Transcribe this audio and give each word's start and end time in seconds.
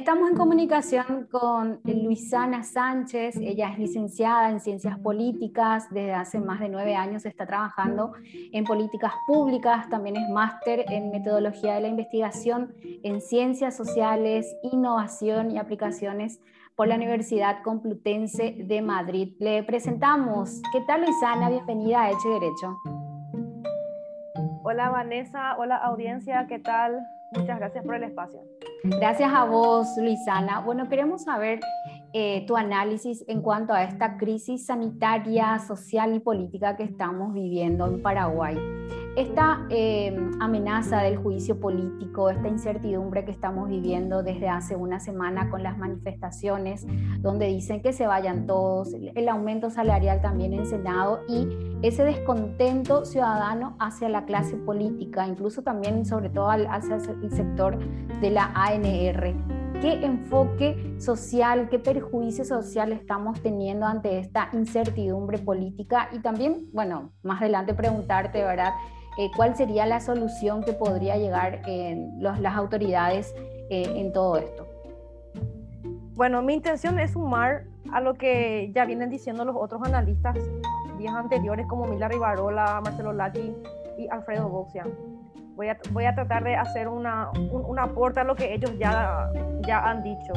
Estamos 0.00 0.30
en 0.30 0.36
comunicación 0.36 1.28
con 1.30 1.80
Luisana 1.84 2.62
Sánchez. 2.62 3.36
Ella 3.36 3.70
es 3.70 3.78
licenciada 3.78 4.48
en 4.48 4.58
Ciencias 4.58 4.98
Políticas. 4.98 5.90
Desde 5.90 6.14
hace 6.14 6.40
más 6.40 6.58
de 6.60 6.70
nueve 6.70 6.96
años 6.96 7.26
está 7.26 7.44
trabajando 7.44 8.14
en 8.50 8.64
políticas 8.64 9.12
públicas. 9.26 9.90
También 9.90 10.16
es 10.16 10.26
máster 10.30 10.86
en 10.88 11.10
Metodología 11.10 11.74
de 11.74 11.82
la 11.82 11.88
Investigación 11.88 12.72
en 13.02 13.20
Ciencias 13.20 13.76
Sociales, 13.76 14.56
Innovación 14.62 15.50
y 15.50 15.58
Aplicaciones 15.58 16.40
por 16.76 16.88
la 16.88 16.94
Universidad 16.94 17.62
Complutense 17.62 18.54
de 18.56 18.80
Madrid. 18.80 19.34
Le 19.38 19.62
presentamos. 19.64 20.62
¿Qué 20.72 20.80
tal, 20.86 21.02
Luisana? 21.02 21.50
Bienvenida 21.50 22.04
a 22.04 22.10
Hecho 22.10 22.30
Derecho. 22.30 22.78
Hola, 24.64 24.88
Vanessa. 24.88 25.58
Hola, 25.58 25.76
audiencia. 25.76 26.46
¿Qué 26.46 26.58
tal? 26.58 27.06
Muchas 27.36 27.58
gracias 27.58 27.84
por 27.84 27.96
el 27.96 28.04
espacio. 28.04 28.40
Gracias 28.82 29.30
a 29.32 29.44
vos, 29.44 29.88
Luisana. 29.98 30.60
Bueno, 30.60 30.88
queremos 30.88 31.24
saber 31.24 31.60
eh, 32.14 32.44
tu 32.46 32.56
análisis 32.56 33.22
en 33.28 33.42
cuanto 33.42 33.74
a 33.74 33.84
esta 33.84 34.16
crisis 34.16 34.66
sanitaria, 34.66 35.58
social 35.58 36.14
y 36.14 36.20
política 36.20 36.76
que 36.76 36.84
estamos 36.84 37.34
viviendo 37.34 37.86
en 37.86 38.02
Paraguay. 38.02 38.56
Esta 39.16 39.66
eh, 39.70 40.16
amenaza 40.38 41.02
del 41.02 41.16
juicio 41.16 41.58
político, 41.58 42.30
esta 42.30 42.46
incertidumbre 42.46 43.24
que 43.24 43.32
estamos 43.32 43.68
viviendo 43.68 44.22
desde 44.22 44.48
hace 44.48 44.76
una 44.76 45.00
semana 45.00 45.50
con 45.50 45.64
las 45.64 45.76
manifestaciones, 45.76 46.86
donde 47.18 47.46
dicen 47.46 47.82
que 47.82 47.92
se 47.92 48.06
vayan 48.06 48.46
todos, 48.46 48.94
el 48.94 49.28
aumento 49.28 49.68
salarial 49.68 50.22
también 50.22 50.54
en 50.54 50.64
Senado 50.64 51.20
y 51.28 51.48
ese 51.82 52.04
descontento 52.04 53.04
ciudadano 53.04 53.76
hacia 53.80 54.08
la 54.08 54.26
clase 54.26 54.56
política, 54.56 55.26
incluso 55.26 55.62
también, 55.62 56.06
sobre 56.06 56.30
todo, 56.30 56.48
hacia 56.48 56.94
el 56.94 57.30
sector 57.32 57.78
de 58.20 58.30
la 58.30 58.52
ANR 58.54 59.34
qué 59.80 60.04
enfoque 60.04 60.94
social, 60.98 61.68
qué 61.70 61.78
perjuicio 61.78 62.44
social 62.44 62.92
estamos 62.92 63.40
teniendo 63.40 63.86
ante 63.86 64.18
esta 64.18 64.50
incertidumbre 64.52 65.38
política 65.38 66.10
y 66.12 66.18
también, 66.18 66.68
bueno, 66.72 67.12
más 67.22 67.40
adelante 67.40 67.72
preguntarte, 67.72 68.44
¿verdad? 68.44 68.74
Eh, 69.18 69.30
¿Cuál 69.36 69.56
sería 69.56 69.86
la 69.86 70.00
solución 70.00 70.62
que 70.62 70.72
podría 70.72 71.16
llegar 71.16 71.62
en 71.66 72.22
las 72.22 72.56
autoridades 72.56 73.34
eh, 73.68 73.92
en 73.96 74.12
todo 74.12 74.36
esto? 74.36 74.66
Bueno, 76.14 76.42
mi 76.42 76.54
intención 76.54 76.98
es 76.98 77.12
sumar 77.12 77.64
a 77.92 78.00
lo 78.00 78.14
que 78.14 78.70
ya 78.74 78.84
vienen 78.84 79.10
diciendo 79.10 79.44
los 79.44 79.56
otros 79.56 79.82
analistas 79.84 80.36
días 80.98 81.14
anteriores 81.14 81.66
como 81.66 81.86
Mila 81.86 82.08
Rivarola, 82.08 82.80
Marcelo 82.84 83.12
Lati 83.12 83.54
y 83.98 84.08
Alfredo 84.08 84.48
Boxia. 84.48 84.86
Voy 85.56 85.68
a, 85.68 85.78
voy 85.92 86.04
a 86.04 86.14
tratar 86.14 86.44
de 86.44 86.56
hacer 86.56 86.88
una, 86.88 87.30
un, 87.30 87.78
aporte 87.78 88.20
a 88.20 88.24
lo 88.24 88.34
que 88.34 88.54
ellos 88.54 88.78
ya, 88.78 89.30
ya 89.66 89.78
han 89.78 90.02
dicho. 90.02 90.32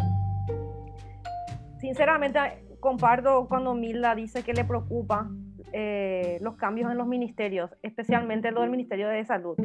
Sinceramente, 1.80 2.40
comparto 2.80 3.46
cuando 3.48 3.74
Mila 3.74 4.16
dice 4.16 4.44
que 4.44 4.54
le 4.54 4.64
preocupa 4.66 5.30
eh, 5.74 6.38
los 6.42 6.56
cambios 6.56 6.92
en 6.92 6.98
los 6.98 7.08
ministerios, 7.08 7.72
especialmente 7.82 8.52
lo 8.52 8.62
del 8.62 8.70
Ministerio 8.70 9.10
de 9.10 9.26
Salud. 9.26 9.58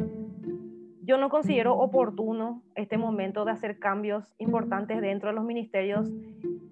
Yo 1.02 1.16
no 1.16 1.30
considero 1.30 1.74
oportuno 1.78 2.62
este 2.74 2.98
momento 2.98 3.44
de 3.44 3.52
hacer 3.52 3.78
cambios 3.78 4.24
importantes 4.38 5.00
dentro 5.00 5.28
de 5.28 5.34
los 5.34 5.44
ministerios, 5.44 6.10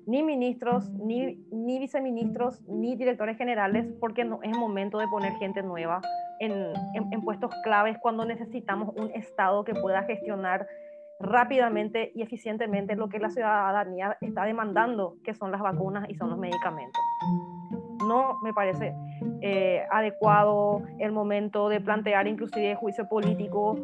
ni 0.06 0.22
ministros, 0.22 0.90
ni, 0.90 1.36
ni 1.50 1.78
viceministros, 1.78 2.62
ni 2.68 2.96
directores 2.96 3.38
generales, 3.38 3.86
porque 4.00 4.24
no 4.24 4.42
es 4.42 4.56
momento 4.56 4.98
de 4.98 5.08
poner 5.08 5.32
gente 5.34 5.62
nueva 5.62 6.00
en, 6.40 6.52
en, 6.94 7.22
puestos 7.22 7.50
claves 7.62 7.96
cuando 8.00 8.24
necesitamos 8.24 8.94
un 8.96 9.10
Estado 9.12 9.64
que 9.64 9.74
pueda 9.74 10.02
gestionar 10.02 10.66
rápidamente 11.18 12.12
y 12.14 12.22
eficientemente 12.22 12.94
lo 12.94 13.08
que 13.08 13.18
la 13.18 13.30
ciudadanía 13.30 14.18
está 14.20 14.44
demandando, 14.44 15.16
que 15.24 15.34
son 15.34 15.50
las 15.50 15.60
vacunas 15.60 16.08
y 16.08 16.14
son 16.14 16.30
los 16.30 16.38
medicamentos. 16.38 17.00
No 18.06 18.38
me 18.42 18.52
parece 18.52 18.94
eh, 19.40 19.84
adecuado 19.90 20.82
el 20.98 21.12
momento 21.12 21.68
de 21.68 21.80
plantear 21.80 22.26
inclusive 22.26 22.74
juicio 22.76 23.08
político, 23.08 23.76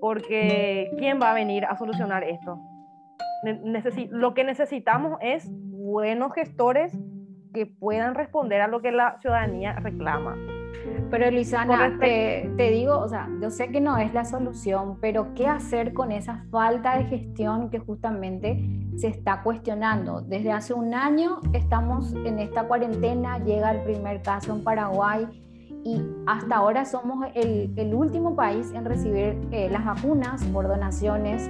porque 0.00 0.90
¿quién 0.98 1.20
va 1.20 1.30
a 1.30 1.34
venir 1.34 1.64
a 1.64 1.76
solucionar 1.76 2.24
esto? 2.24 2.58
lo 4.10 4.34
que 4.34 4.42
necesitamos 4.42 5.18
es 5.20 5.48
buenos 5.52 6.32
gestores 6.32 6.98
que 7.54 7.66
puedan 7.66 8.14
responder 8.14 8.60
a 8.60 8.66
lo 8.66 8.80
que 8.80 8.90
la 8.90 9.18
ciudadanía 9.20 9.74
reclama. 9.74 10.36
Pero 11.10 11.30
Luisana, 11.30 11.98
te, 12.00 12.50
te, 12.56 12.70
digo, 12.70 12.98
o 12.98 13.08
sea, 13.08 13.28
yo 13.40 13.50
sé 13.50 13.68
que 13.68 13.80
no 13.80 13.96
es 13.96 14.12
la 14.12 14.24
solución, 14.24 14.98
pero 15.00 15.34
¿qué 15.34 15.46
hacer 15.46 15.92
con 15.92 16.10
esa 16.10 16.44
falta 16.50 16.98
de 16.98 17.04
gestión 17.04 17.70
que 17.70 17.78
justamente 17.78 18.68
se 18.96 19.08
está 19.08 19.42
cuestionando? 19.42 20.20
Desde 20.20 20.52
hace 20.52 20.74
un 20.74 20.94
año 20.94 21.40
estamos 21.52 22.12
en 22.24 22.38
esta 22.40 22.66
cuarentena, 22.66 23.38
llega 23.38 23.70
el 23.70 23.82
primer 23.82 24.22
caso 24.22 24.52
en 24.54 24.64
Paraguay 24.64 25.28
y 25.84 26.02
hasta 26.26 26.56
ahora 26.56 26.84
somos 26.84 27.28
el, 27.34 27.72
el 27.76 27.94
último 27.94 28.34
país 28.34 28.72
en 28.72 28.84
recibir 28.84 29.38
eh, 29.52 29.68
las 29.70 29.84
vacunas 29.84 30.42
por 30.46 30.66
donaciones. 30.66 31.48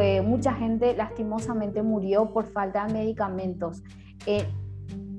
Eh, 0.00 0.22
mucha 0.22 0.54
gente 0.54 0.94
lastimosamente 0.94 1.82
murió 1.82 2.32
por 2.32 2.46
falta 2.46 2.86
de 2.86 2.92
medicamentos. 2.92 3.82
Eh, 4.26 4.46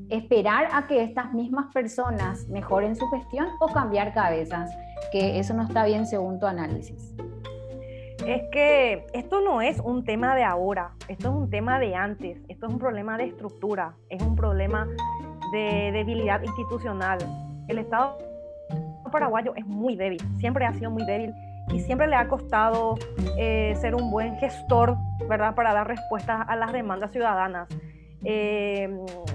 esperar 0.10 0.68
a 0.72 0.88
que 0.88 1.04
estas 1.04 1.34
mismas 1.34 1.74
personas 1.74 2.48
mejoren 2.50 2.96
su 2.96 3.08
gestión 3.10 3.48
o 3.60 3.68
cambiar 3.68 4.14
cabezas, 4.14 4.72
que 5.12 5.40
eso 5.40 5.54
no 5.54 5.64
está 5.64 5.86
bien 5.86 6.06
según 6.06 6.40
tu 6.40 6.46
análisis. 6.46 7.16
Es 8.26 8.44
que 8.52 9.06
esto 9.14 9.42
no 9.42 9.62
es 9.62 9.80
un 9.80 10.06
tema 10.06 10.36
de 10.36 10.44
ahora, 10.44 10.92
esto 11.08 11.30
es 11.30 11.36
un 11.36 11.50
tema 11.50 11.80
de 11.80 11.96
antes, 11.96 12.40
esto 12.48 12.68
es 12.68 12.74
un 12.74 12.80
problema 12.80 13.18
de 13.18 13.26
estructura, 13.26 13.96
es 14.10 14.22
un 14.22 14.36
problema 14.36 14.88
de 15.52 15.92
debilidad 15.92 16.42
institucional. 16.42 17.18
El 17.68 17.80
Estado 17.80 18.18
paraguayo 19.12 19.54
es 19.56 19.66
muy 19.66 19.96
débil, 19.96 20.20
siempre 20.40 20.66
ha 20.66 20.74
sido 20.74 20.90
muy 20.90 21.06
débil 21.06 21.34
y 21.72 21.80
siempre 21.80 22.08
le 22.08 22.16
ha 22.16 22.28
costado 22.28 22.96
eh, 23.38 23.76
ser 23.80 23.96
un 23.96 24.12
buen 24.12 24.36
gestor, 24.38 24.98
¿verdad?, 25.30 25.56
para 25.56 25.74
dar 25.74 25.88
respuestas 25.88 26.46
a 26.48 26.56
las 26.56 26.74
demandas 26.74 27.12
ciudadanas. 27.12 27.68
Eh, 28.26 28.90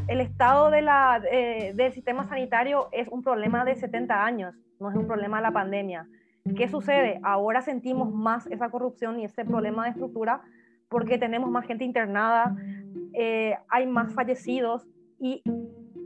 el 0.09 0.21
estado 0.21 0.71
de 0.71 0.83
la, 0.83 1.23
eh, 1.31 1.73
del 1.75 1.93
sistema 1.93 2.27
sanitario 2.29 2.89
es 2.93 3.09
un 3.09 3.23
problema 3.23 3.65
de 3.65 3.75
70 3.75 4.25
años, 4.25 4.55
no 4.81 4.91
es 4.91 4.97
un 4.97 5.07
problema 5.07 5.39
de 5.39 5.43
la 5.43 5.53
pandemia. 5.53 6.07
¿Qué 6.57 6.69
sucede? 6.69 7.21
Ahora 7.23 7.61
sentimos 7.61 8.13
más 8.13 8.47
esa 8.47 8.71
corrupción 8.71 9.21
y 9.21 9.25
ese 9.25 9.45
problema 9.45 9.85
de 9.85 9.91
estructura 9.91 10.41
porque 10.89 11.19
tenemos 11.19 11.51
más 11.51 11.67
gente 11.67 11.85
internada, 11.85 12.57
eh, 13.13 13.57
hay 13.69 13.87
más 13.87 14.15
fallecidos 14.15 14.87
y 15.19 15.43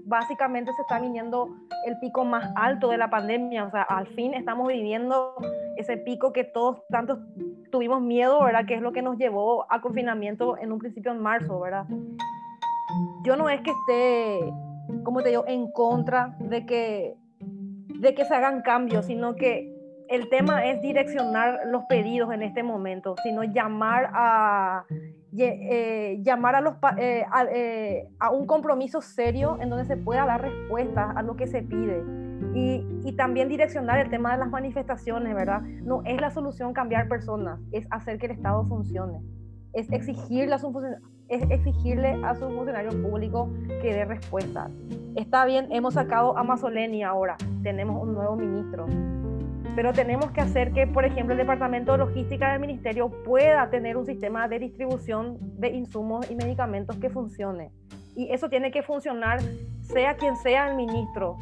básicamente 0.05 0.73
se 0.75 0.83
está 0.83 1.01
viniendo 1.01 1.57
el 1.87 1.99
pico 2.01 2.25
más 2.25 2.53
alto 2.57 2.91
de 2.91 2.99
la 2.99 3.09
pandemia. 3.09 3.65
O 3.65 3.71
sea, 3.71 3.83
al 3.83 4.09
fin 4.09 4.35
estamos 4.35 4.69
viviendo 4.69 5.37
ese 5.77 5.97
pico 5.97 6.33
que 6.33 6.45
todos 6.45 6.83
tantos 6.89 7.21
tuvimos 7.71 8.03
miedo, 8.03 8.43
¿verdad? 8.43 8.67
Que 8.67 8.75
es 8.75 8.83
lo 8.83 8.93
que 8.93 9.03
nos 9.03 9.17
llevó 9.17 9.71
al 9.71 9.81
confinamiento 9.81 10.59
en 10.59 10.73
un 10.73 10.79
principio 10.79 11.13
en 11.13 11.21
marzo, 11.21 11.61
¿verdad? 11.61 11.87
Yo 13.25 13.37
no 13.37 13.49
es 13.49 13.61
que 13.61 13.71
esté, 13.71 14.53
como 15.05 15.23
te 15.23 15.31
digo, 15.31 15.45
en 15.47 15.71
contra 15.73 16.37
de 16.39 16.67
que, 16.67 17.15
de 17.41 18.15
que 18.15 18.25
se 18.25 18.35
hagan 18.35 18.63
cambios, 18.63 19.07
sino 19.07 19.35
que 19.37 19.73
el 20.09 20.29
tema 20.29 20.67
es 20.67 20.83
direccionar 20.83 21.61
los 21.67 21.85
pedidos 21.85 22.33
en 22.33 22.43
este 22.43 22.63
momento, 22.63 23.15
sino 23.23 23.45
llamar 23.45 24.11
a, 24.13 24.85
eh, 25.39 26.19
llamar 26.23 26.57
a, 26.57 26.61
los, 26.61 26.75
eh, 26.99 27.25
eh, 27.55 28.09
a, 28.19 28.31
un 28.31 28.47
compromiso 28.47 29.01
serio 29.01 29.57
en 29.61 29.71
donde 29.71 29.87
se 29.87 29.97
pueda 29.97 30.27
dar 30.27 30.43
respuesta 30.43 31.13
a 31.13 31.23
lo 31.23 31.37
que 31.37 31.47
se 31.47 31.63
pide. 31.63 32.05
Y, 32.55 32.85
y, 33.05 33.17
también 33.17 33.49
direccionar 33.49 33.99
el 34.01 34.11
tema 34.11 34.33
de 34.33 34.39
las 34.39 34.51
manifestaciones, 34.51 35.35
¿verdad? 35.35 35.63
No 35.63 36.03
es 36.05 36.21
la 36.21 36.31
solución 36.31 36.75
cambiar 36.75 37.09
personas, 37.09 37.61
es 37.71 37.87
hacer 37.91 38.19
que 38.19 38.27
el 38.27 38.33
Estado 38.33 38.67
funcione, 38.67 39.23
es 39.73 39.91
exigirle 39.91 40.55
a 40.55 40.59
su 40.59 40.73
es 41.33 41.51
exigirle 41.51 42.21
a 42.23 42.35
su 42.35 42.51
funcionario 42.51 42.91
público 43.03 43.49
que 43.81 43.95
dé 43.95 44.05
respuestas. 44.05 44.71
Está 45.17 45.47
bien, 45.47 45.69
hemos 45.71 45.95
sacado 45.95 46.37
a 46.37 46.45
Mazzoleni 46.45 47.03
ahora, 47.03 47.37
tenemos 47.63 48.03
un 48.03 48.13
nuevo 48.15 48.37
ministro, 48.37 48.87
pero 49.75 49.95
tenemos 49.95 50.31
que 50.33 50.43
hacer 50.43 50.73
que, 50.73 50.87
por 50.87 51.07
ejemplo, 51.07 51.33
el 51.33 51.39
Departamento 51.39 51.93
de 51.93 51.99
Logística 51.99 52.53
del 52.53 52.61
Ministerio 52.61 53.09
pueda 53.25 53.71
tener 53.71 53.97
un 53.97 54.05
sistema 54.05 54.47
de 54.47 54.59
distribución 54.59 55.39
de 55.59 55.71
insumos 55.71 56.31
y 56.31 56.35
medicamentos 56.35 56.97
que 56.97 57.09
funcione. 57.09 57.71
Y 58.15 58.31
eso 58.31 58.51
tiene 58.51 58.71
que 58.71 58.83
funcionar 58.83 59.41
sea 59.81 60.17
quien 60.17 60.37
sea 60.37 60.69
el 60.69 60.77
ministro. 60.77 61.39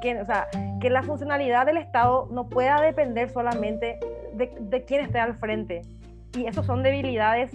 Que, 0.00 0.18
o 0.18 0.24
sea, 0.24 0.46
que 0.80 0.88
la 0.88 1.02
funcionalidad 1.02 1.66
del 1.66 1.76
Estado 1.76 2.28
no 2.30 2.48
pueda 2.48 2.80
depender 2.80 3.28
solamente 3.28 3.98
de, 4.32 4.50
de 4.58 4.84
quién 4.84 5.04
esté 5.04 5.18
al 5.18 5.34
frente. 5.34 5.82
Y 6.34 6.46
eso 6.46 6.62
son 6.62 6.82
debilidades 6.82 7.50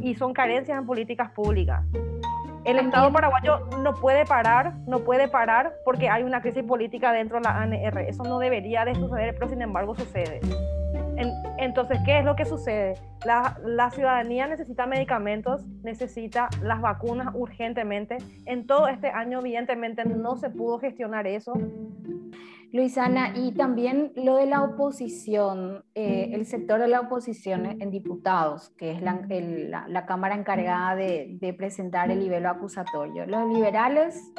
y 0.00 0.14
son 0.14 0.32
carencias 0.32 0.78
en 0.78 0.86
políticas 0.86 1.30
públicas. 1.30 1.84
El 2.64 2.80
Estado 2.80 3.12
paraguayo 3.12 3.68
no 3.80 3.94
puede 3.94 4.24
parar, 4.24 4.74
no 4.88 4.98
puede 5.00 5.28
parar 5.28 5.74
porque 5.84 6.08
hay 6.08 6.24
una 6.24 6.42
crisis 6.42 6.64
política 6.64 7.12
dentro 7.12 7.38
de 7.38 7.44
la 7.44 7.62
ANR. 7.62 7.98
Eso 8.08 8.24
no 8.24 8.40
debería 8.40 8.84
de 8.84 8.94
suceder, 8.96 9.34
pero 9.34 9.48
sin 9.48 9.62
embargo 9.62 9.94
sucede. 9.94 10.40
Entonces, 11.58 11.98
¿qué 12.04 12.18
es 12.18 12.24
lo 12.24 12.36
que 12.36 12.44
sucede? 12.44 12.94
La, 13.24 13.90
ciudadanía 13.90 14.46
necesita 14.46 14.86
medicamentos, 14.86 15.66
necesita 15.82 16.48
las 16.62 16.80
vacunas 16.80 17.34
urgentemente. 17.34 18.18
En 18.44 18.66
todo 18.66 18.88
este 18.88 19.08
año, 19.08 19.40
evidentemente, 19.40 20.04
no 20.04 20.36
se 20.36 20.50
pudo 20.50 20.78
gestionar 20.78 21.26
eso. 21.26 21.54
Luisana, 22.72 23.32
y 23.34 23.52
también 23.52 24.12
lo 24.16 24.36
de 24.36 24.46
la 24.46 24.62
oposición, 24.62 25.84
eh, 25.94 26.30
el 26.32 26.44
sector 26.46 26.80
de 26.80 26.88
la 26.88 27.00
oposición 27.00 27.80
en 27.80 27.90
diputados, 27.90 28.70
que 28.76 28.90
es 28.90 29.00
la, 29.00 30.06
Cámara 30.06 30.34
encargada 30.34 30.94
de, 30.94 31.54
presentar 31.56 32.10
el 32.10 32.18
nivel 32.18 32.44
acusatorio. 32.44 33.26
Los 33.26 33.48
liberales 33.52 34.32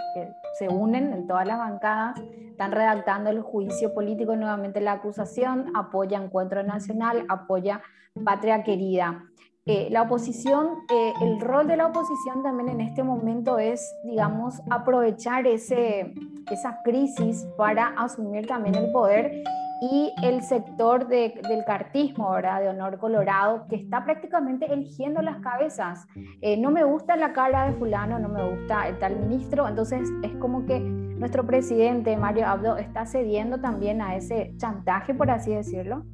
se 0.59 0.67
unen 0.67 1.13
en 1.13 1.25
todas 1.25 1.47
las 1.47 1.57
bancadas, 1.57 2.21
están 2.57 2.71
redactando 2.71 3.29
el 3.29 3.41
juicio 3.41 3.93
político, 3.93 4.35
nuevamente 4.35 4.81
la 4.81 4.93
acusación, 4.93 5.71
apoya 5.75 6.17
Encuentro 6.17 6.63
Nacional, 6.63 7.23
apoya 7.29 7.83
Patria 8.25 8.63
Querida. 8.63 9.25
Eh, 9.67 9.89
la 9.91 10.01
oposición, 10.01 10.69
eh, 10.91 11.13
el 11.21 11.39
rol 11.39 11.67
de 11.67 11.77
la 11.77 11.85
oposición 11.85 12.41
también 12.41 12.69
en 12.69 12.81
este 12.81 13.03
momento 13.03 13.59
es, 13.59 13.87
digamos, 14.03 14.59
aprovechar 14.71 15.45
ese, 15.45 16.15
esa 16.49 16.81
crisis 16.83 17.45
para 17.57 17.89
asumir 17.89 18.47
también 18.47 18.73
el 18.73 18.91
poder 18.91 19.43
y 19.81 20.13
el 20.23 20.41
sector 20.41 21.07
del 21.07 21.63
cartismo, 21.65 22.31
¿verdad? 22.31 22.61
De 22.61 22.69
Honor 22.69 22.97
Colorado, 22.97 23.67
que 23.67 23.75
está 23.75 24.03
prácticamente 24.03 24.71
eligiendo 24.71 25.21
las 25.21 25.37
cabezas. 25.39 26.07
Eh, 26.41 26.57
no 26.57 26.71
me 26.71 26.83
gusta 26.83 27.15
la 27.15 27.33
cara 27.33 27.67
de 27.67 27.73
fulano, 27.73 28.17
no 28.19 28.29
me 28.29 28.49
gusta 28.49 28.87
el 28.87 28.97
tal 28.97 29.17
ministro, 29.17 29.67
entonces 29.67 30.09
es 30.23 30.35
como 30.37 30.65
que 30.65 30.79
nuestro 30.79 31.45
presidente, 31.45 32.15
Mario 32.17 32.47
Abdo, 32.47 32.77
está 32.77 33.05
cediendo 33.05 33.59
también 33.59 34.01
a 34.01 34.15
ese 34.15 34.53
chantaje, 34.57 35.13
por 35.13 35.29
así 35.29 35.53
decirlo. 35.53 36.05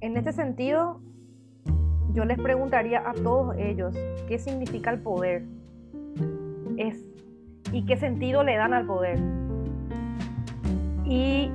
En 0.00 0.16
este 0.16 0.32
sentido, 0.32 1.00
yo 2.12 2.24
les 2.24 2.38
preguntaría 2.38 3.02
a 3.06 3.12
todos 3.12 3.54
ellos 3.58 3.94
qué 4.28 4.38
significa 4.38 4.90
el 4.90 5.00
poder 5.00 5.44
es, 6.76 7.04
y 7.72 7.84
qué 7.84 7.96
sentido 7.96 8.42
le 8.42 8.56
dan 8.56 8.72
al 8.72 8.86
poder. 8.86 9.18
Y 11.04 11.50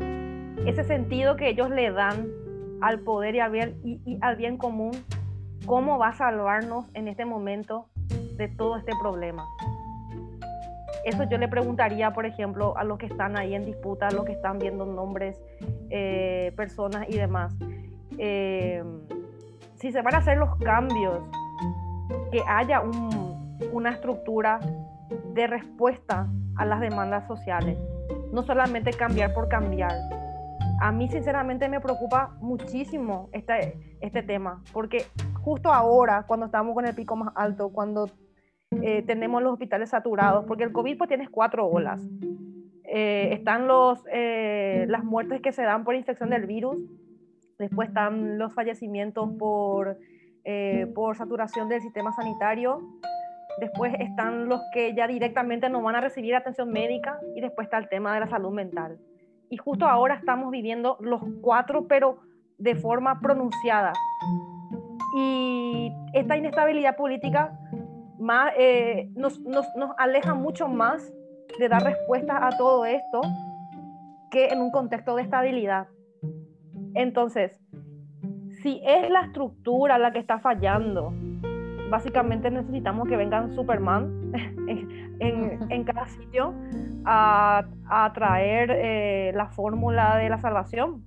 ese 0.65 0.83
sentido 0.83 1.35
que 1.35 1.49
ellos 1.49 1.69
le 1.69 1.91
dan 1.91 2.27
al 2.81 2.99
poder 2.99 3.35
y 3.35 3.39
al 3.39 3.51
bien, 3.51 3.79
y, 3.83 4.17
al 4.21 4.35
bien 4.35 4.57
común, 4.57 4.91
¿cómo 5.65 5.97
va 5.97 6.09
a 6.09 6.13
salvarnos 6.13 6.85
en 6.93 7.07
este 7.07 7.25
momento 7.25 7.87
de 8.37 8.47
todo 8.47 8.77
este 8.77 8.91
problema? 8.99 9.45
Eso 11.03 11.23
yo 11.23 11.37
le 11.39 11.47
preguntaría, 11.47 12.13
por 12.13 12.25
ejemplo, 12.25 12.77
a 12.77 12.83
los 12.83 12.99
que 12.99 13.07
están 13.07 13.37
ahí 13.37 13.55
en 13.55 13.65
disputa, 13.65 14.07
a 14.07 14.11
los 14.11 14.23
que 14.23 14.33
están 14.33 14.59
viendo 14.59 14.85
nombres, 14.85 15.41
eh, 15.89 16.53
personas 16.55 17.07
y 17.09 17.17
demás. 17.17 17.55
Eh, 18.19 18.83
si 19.75 19.91
se 19.91 20.01
van 20.03 20.13
a 20.13 20.17
hacer 20.19 20.37
los 20.37 20.55
cambios, 20.57 21.23
que 22.31 22.41
haya 22.47 22.83
una 23.71 23.89
estructura 23.89 24.59
de 25.33 25.47
respuesta 25.47 26.27
a 26.55 26.65
las 26.65 26.79
demandas 26.81 27.25
sociales, 27.27 27.77
no 28.31 28.43
solamente 28.43 28.91
cambiar 28.91 29.33
por 29.33 29.47
cambiar. 29.47 30.20
A 30.81 30.91
mí 30.91 31.07
sinceramente 31.07 31.69
me 31.69 31.79
preocupa 31.79 32.35
muchísimo 32.41 33.29
este, 33.31 33.97
este 34.01 34.23
tema, 34.23 34.63
porque 34.73 35.05
justo 35.41 35.71
ahora, 35.71 36.25
cuando 36.27 36.47
estamos 36.47 36.73
con 36.73 36.85
el 36.85 36.95
pico 36.95 37.15
más 37.15 37.33
alto, 37.35 37.69
cuando 37.69 38.09
eh, 38.81 39.03
tenemos 39.03 39.41
los 39.41 39.53
hospitales 39.53 39.91
saturados, 39.91 40.43
porque 40.45 40.63
el 40.63 40.71
COVID 40.71 40.97
pues 40.97 41.07
tienes 41.07 41.29
cuatro 41.29 41.67
olas. 41.67 42.01
Eh, 42.83 43.29
están 43.31 43.67
los, 43.67 44.03
eh, 44.11 44.85
las 44.89 45.03
muertes 45.03 45.41
que 45.41 45.53
se 45.53 45.61
dan 45.61 45.83
por 45.83 45.95
infección 45.95 46.29
del 46.31 46.45
virus, 46.45 46.79
Después 47.61 47.89
están 47.89 48.39
los 48.39 48.55
fallecimientos 48.55 49.29
por, 49.37 49.99
eh, 50.45 50.91
por 50.95 51.15
saturación 51.15 51.69
del 51.69 51.79
sistema 51.79 52.11
sanitario. 52.11 52.81
Después 53.59 53.93
están 53.99 54.49
los 54.49 54.59
que 54.73 54.95
ya 54.95 55.05
directamente 55.05 55.69
no 55.69 55.83
van 55.83 55.93
a 55.93 56.01
recibir 56.01 56.33
atención 56.33 56.71
médica. 56.71 57.19
Y 57.35 57.41
después 57.41 57.67
está 57.67 57.77
el 57.77 57.87
tema 57.87 58.15
de 58.15 58.21
la 58.21 58.27
salud 58.27 58.49
mental. 58.49 58.97
Y 59.51 59.57
justo 59.57 59.85
ahora 59.85 60.15
estamos 60.15 60.49
viviendo 60.49 60.97
los 61.01 61.21
cuatro, 61.41 61.85
pero 61.87 62.17
de 62.57 62.73
forma 62.75 63.19
pronunciada. 63.19 63.93
Y 65.15 65.91
esta 66.13 66.37
inestabilidad 66.37 66.95
política 66.95 67.59
eh, 68.57 69.09
nos, 69.15 69.41
aleja 69.97 70.33
mucho 70.35 70.67
más 70.67 71.11
de 71.59 71.67
dar 71.67 71.83
respuestas 71.83 72.37
a 72.41 72.57
todo 72.57 72.85
esto 72.85 73.21
que 74.29 74.47
en 74.47 74.61
un 74.61 74.71
contexto 74.71 75.15
de 75.15 75.23
estabilidad. 75.23 75.87
Entonces, 76.93 77.59
si 78.61 78.81
es 78.85 79.09
la 79.09 79.21
estructura 79.21 79.97
la 79.97 80.13
que 80.13 80.19
está 80.19 80.39
fallando, 80.39 81.11
básicamente 81.89 82.49
necesitamos 82.49 83.07
que 83.09 83.17
vengan 83.17 83.53
Superman 83.53 84.31
en, 85.19 85.83
cada 85.83 86.07
sitio 86.07 86.53
a, 87.05 87.65
traer 88.13 88.71
eh, 88.71 89.31
la 89.35 89.47
fórmula 89.47 90.17
de 90.17 90.29
la 90.29 90.39
salvación. 90.39 91.03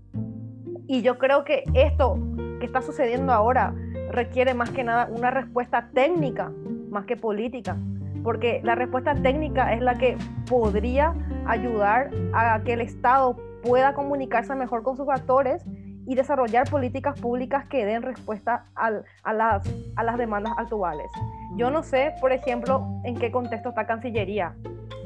Y 0.87 1.03
yo 1.03 1.19
creo 1.19 1.45
que 1.45 1.65
esto 1.73 2.19
que 2.61 2.67
está 2.67 2.83
sucediendo 2.83 3.33
ahora 3.33 3.75
requiere 4.11 4.55
más 4.55 4.71
que 4.71 4.85
nada 4.85 5.09
una 5.11 5.31
respuesta 5.31 5.89
técnica 5.95 6.53
más 6.91 7.07
que 7.07 7.17
política, 7.17 7.77
porque 8.23 8.61
la 8.63 8.75
respuesta 8.75 9.15
técnica 9.15 9.73
es 9.73 9.81
la 9.81 9.97
que 9.97 10.17
podría 10.49 11.15
ayudar 11.47 12.11
a 12.35 12.61
que 12.63 12.75
el 12.75 12.81
Estado 12.83 13.37
pueda 13.63 13.95
comunicarse 13.95 14.55
mejor 14.55 14.83
con 14.83 14.97
sus 14.97 15.09
actores 15.09 15.65
y 16.07 16.15
desarrollar 16.15 16.69
políticas 16.69 17.19
públicas 17.19 17.67
que 17.67 17.87
den 17.87 18.03
respuesta 18.03 18.67
a, 18.75 18.91
las, 19.33 19.65
a 19.97 20.03
las 20.03 20.19
demandas 20.19 20.53
actuales. 20.59 21.11
Yo 21.57 21.71
no 21.71 21.83
sé, 21.83 22.13
por 22.21 22.33
ejemplo, 22.33 22.87
en 23.05 23.17
qué 23.17 23.33
contexto 23.33 23.71
está 23.71 23.87
Cancillería. 23.87 24.55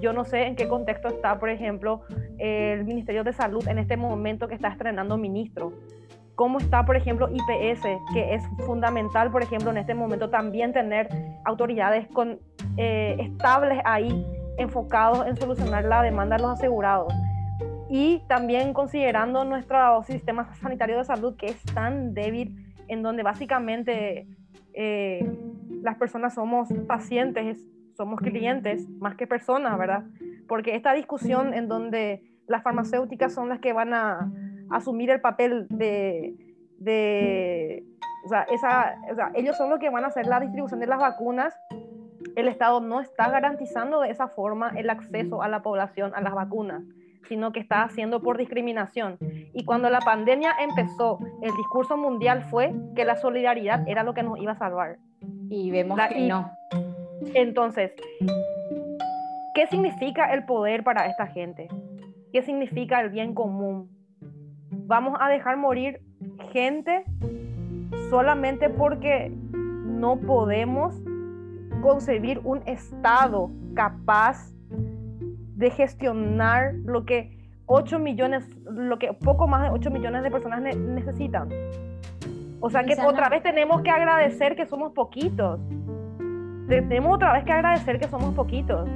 Yo 0.01 0.13
no 0.13 0.25
sé 0.25 0.47
en 0.47 0.57
qué 0.57 0.69
contexto 0.69 1.09
está, 1.09 1.39
por 1.39 1.51
ejemplo, 1.51 2.03
el 2.39 2.85
Ministerio 2.85 3.25
de 3.25 3.33
Salud 3.33 3.67
en 3.69 3.79
este 3.79 3.97
momento 3.97 4.49
que 4.49 4.55
está 4.55 4.69
estrenando 4.69 5.17
ministro. 5.17 5.73
Cómo 6.35 6.59
está, 6.59 6.85
por 6.85 6.97
ejemplo, 6.97 7.29
IPS, 7.29 7.83
que 8.13 8.35
es 8.35 8.45
fundamental, 8.65 9.31
por 9.31 9.43
ejemplo, 9.43 9.71
en 9.71 9.79
este 9.79 9.95
momento 9.95 10.31
también 10.31 10.73
tener 10.73 11.09
autoridades 11.45 12.07
con, 12.09 12.39
eh, 12.77 13.17
estables 13.19 13.81
ahí, 13.85 14.25
enfocados 14.57 15.27
en 15.27 15.37
solucionar 15.37 15.85
la 15.85 16.03
demanda 16.03 16.37
de 16.37 16.43
los 16.43 16.53
asegurados 16.53 17.13
y 17.89 18.23
también 18.29 18.73
considerando 18.73 19.45
nuestro 19.45 20.03
sistema 20.03 20.55
sanitario 20.57 20.99
de 20.99 21.05
salud 21.05 21.37
que 21.37 21.47
es 21.47 21.63
tan 21.75 22.13
débil, 22.15 22.55
en 22.89 23.03
donde 23.03 23.23
básicamente 23.23 24.27
eh, 24.75 25.29
las 25.83 25.97
personas 25.97 26.35
somos 26.35 26.69
pacientes, 26.87 27.65
somos 27.99 28.21
clientes 28.21 28.89
más 29.01 29.17
que 29.17 29.27
personas, 29.27 29.77
¿verdad? 29.77 30.05
Porque 30.47 30.77
esta 30.77 30.93
discusión 30.93 31.53
en 31.53 31.67
donde 31.67 32.23
las 32.47 32.63
farmacéuticas 32.63 33.35
son 33.35 33.49
las 33.49 33.59
que 33.59 33.73
van 33.73 33.93
a 33.93 34.31
asumir 34.71 35.11
el 35.11 35.21
papel 35.21 35.67
de, 35.69 36.37
de 36.79 37.85
o 38.25 38.29
sea, 38.29 38.43
esa, 38.53 38.95
o 39.11 39.15
sea, 39.17 39.33
ellos 39.35 39.57
son 39.57 39.69
los 39.69 39.81
que 39.81 39.91
van 39.91 40.05
a 40.05 40.09
hacer 40.09 40.27
la 40.27 40.39
distribución 40.39 40.79
de 40.79 40.87
las 40.87 41.01
vacunas. 41.01 41.59
El 42.37 42.47
Estado 42.47 42.81
no 42.81 43.01
está 43.01 43.31
garantizando 43.31 44.01
de 44.01 44.11
esa 44.11 44.29
forma 44.29 44.71
el 44.77 44.91
acceso 44.91 45.43
a 45.43 45.49
la 45.49 45.63
población 45.63 46.13
a 46.15 46.21
las 46.21 46.35
vacunas 46.35 46.85
sino 47.29 47.53
que 47.53 47.61
está 47.61 47.83
haciendo 47.83 48.23
por 48.23 48.39
discriminación. 48.39 49.19
Y 49.53 49.67
cuando 49.67 49.91
la 49.91 50.01
pandemia 50.01 50.55
empezó, 50.61 51.19
el 51.43 51.55
discurso 51.57 51.99
mundial 51.99 52.43
fue 52.45 52.75
que 52.97 53.05
la 53.05 53.17
solidaridad 53.17 53.87
era 53.87 54.03
lo 54.03 54.15
que 54.15 54.23
nos 54.23 54.39
iba 54.39 54.53
a 54.53 54.59
salvar. 54.59 54.97
Y 55.51 55.71
vemos 55.71 56.01
que 56.09 56.27
no. 56.27 56.58
Entonces, 57.35 57.93
¿qué 59.55 59.67
significa 59.67 60.33
el 60.33 60.45
poder 60.45 60.85
para 60.85 61.07
esta 61.07 61.27
gente? 61.27 61.69
¿Qué 62.33 62.43
significa 62.43 63.01
el 63.01 63.11
bien 63.11 63.35
común? 63.35 63.91
Vamos 64.71 65.19
a 65.21 65.29
dejar 65.29 65.57
morir 65.57 66.01
gente 66.53 67.05
solamente 68.11 68.71
porque 68.71 69.31
no 69.31 70.19
podemos 70.21 70.95
concebir 71.83 72.41
un 72.45 72.63
Estado 72.67 73.51
capaz 73.75 74.53
de 75.57 75.71
gestionar 75.71 76.75
lo 76.85 77.05
que 77.05 77.37
8 77.67 77.99
millones, 77.99 78.49
lo 78.65 78.99
que 78.99 79.13
poco 79.13 79.47
más 79.47 79.63
de 79.63 79.71
8 79.71 79.91
millones 79.91 80.23
de 80.23 80.31
personas 80.31 80.63
necesitan. 80.77 81.49
O 82.61 82.71
sea 82.71 82.83
que 82.85 82.97
otra 83.01 83.29
vez 83.29 83.43
tenemos 83.43 83.83
que 83.83 83.91
agradecer 83.91 84.57
que 84.57 84.67
somos 84.67 84.93
poquitos. 84.93 85.61
Tenemos 86.69 87.15
otra 87.15 87.33
vez 87.33 87.45
que 87.45 87.53
agradecer 87.53 87.99
que 87.99 88.09
somos 88.09 88.35
poquitos. 88.35 88.89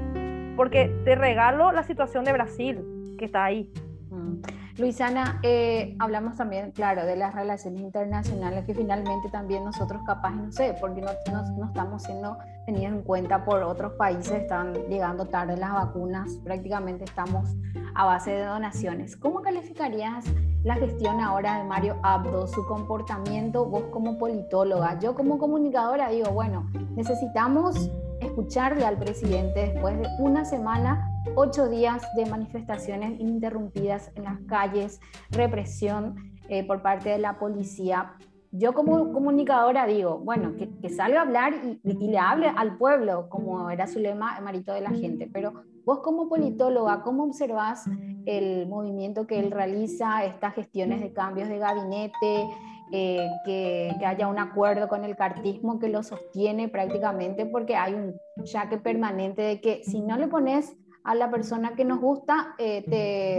Porque 0.57 0.95
te 1.05 1.15
regalo 1.15 1.73
la 1.73 1.83
situación 1.83 2.25
de 2.25 2.33
Brasil, 2.33 3.17
que 3.19 3.25
está 3.25 3.45
ahí. 3.45 3.73
Mm. 4.11 4.43
Luisana, 4.79 5.41
eh, 5.43 5.97
hablamos 5.99 6.37
también, 6.37 6.73
claro, 6.73 7.07
de 7.07 7.17
las 7.17 7.35
relaciones 7.35 7.81
internacionales 7.81 8.65
que 8.67 8.75
finalmente 8.75 9.31
también 9.31 9.65
nosotros 9.65 10.03
capaz, 10.07 10.33
no 10.33 10.53
sé, 10.53 10.75
porque 10.81 11.01
no, 11.01 11.11
no, 11.57 11.67
estamos 11.67 12.03
siendo 12.03 12.37
tenidos 12.67 12.93
en 12.93 13.03
cuenta 13.03 13.45
por 13.45 13.63
otros 13.63 13.93
países, 13.95 14.33
están 14.33 14.75
llegando 14.89 15.27
tarde 15.27 15.57
las 15.57 15.73
vacunas, 15.73 16.39
prácticamente 16.45 17.05
estamos 17.05 17.51
a 17.95 18.05
base 18.05 18.33
de 18.33 18.45
donaciones. 18.45 19.17
¿Cómo 19.17 19.43
calificarías 19.43 20.25
la 20.65 20.75
gestión 20.77 21.21
ahora 21.21 21.59
de 21.59 21.65
Mario 21.65 21.97
Abdo, 22.03 22.47
su 22.47 22.67
comportamiento, 22.67 23.65
vos 23.65 23.85
como 23.91 24.19
politóloga? 24.19 24.99
Yo 24.99 25.15
como 25.15 25.39
comunicadora 25.39 26.11
digo, 26.11 26.31
bueno, 26.31 26.71
necesitamos 26.95 27.91
escucharle 28.21 28.85
al 28.85 28.99
presidente 28.99 29.73
después 29.73 29.99
de 29.99 30.09
una 30.19 30.45
semana, 30.45 31.09
ocho 31.35 31.69
días 31.69 32.03
de 32.17 32.27
manifestaciones 32.27 33.19
ininterrumpidas 33.19 34.11
en 34.15 34.25
las 34.25 34.39
calles, 34.49 35.01
represión 35.31 36.17
eh, 36.49 36.65
por 36.67 36.83
parte 36.83 37.11
de 37.11 37.19
la 37.19 37.39
policía. 37.39 38.15
Yo 38.55 38.75
como 38.75 39.15
comunicadora 39.15 39.87
digo, 39.87 40.19
bueno, 40.19 40.53
que, 40.57 40.91
salga 40.91 41.21
a 41.21 41.23
hablar 41.23 41.55
y, 41.83 41.95
le 41.95 42.19
hable 42.19 42.49
al 42.55 42.77
pueblo, 42.77 43.31
como 43.31 43.71
era 43.71 43.87
su 43.87 43.99
lema, 43.99 44.39
Marito 44.43 44.75
de 44.75 44.83
la 44.83 44.91
gente, 44.91 45.27
pero 45.33 45.55
vos 45.87 46.01
como 46.01 46.29
politóloga, 46.29 47.03
¿cómo 47.03 47.25
observas 47.25 47.87
el 48.27 48.69
movimiento 48.69 49.27
que 49.27 49.39
él 49.39 49.51
realiza, 49.51 50.25
estas 50.25 50.55
gestiones 50.55 51.01
de 51.01 51.15
cambios 51.15 51.49
de 51.49 51.59
gabinete, 51.59 52.47
eh, 52.93 53.27
que, 53.47 53.97
haya 54.05 54.29
un 54.29 54.39
acuerdo 54.39 54.87
con 54.87 55.03
el 55.05 55.17
cartismo 55.17 55.79
que 55.79 55.89
lo 55.89 56.03
sostiene 56.03 56.69
prácticamente, 56.69 57.47
porque 57.47 57.75
hay 57.75 57.95
un 57.95 58.15
jaque 58.53 58.77
permanente 58.77 59.41
de 59.41 59.63
que 59.63 59.83
si 59.83 60.03
no 60.03 60.19
le 60.19 60.29
pones 60.29 60.77
a 61.05 61.15
la 61.15 61.31
persona 61.31 61.75
que 61.75 61.87
nos 61.87 62.01
gusta, 62.01 62.55
eh, 62.59 62.83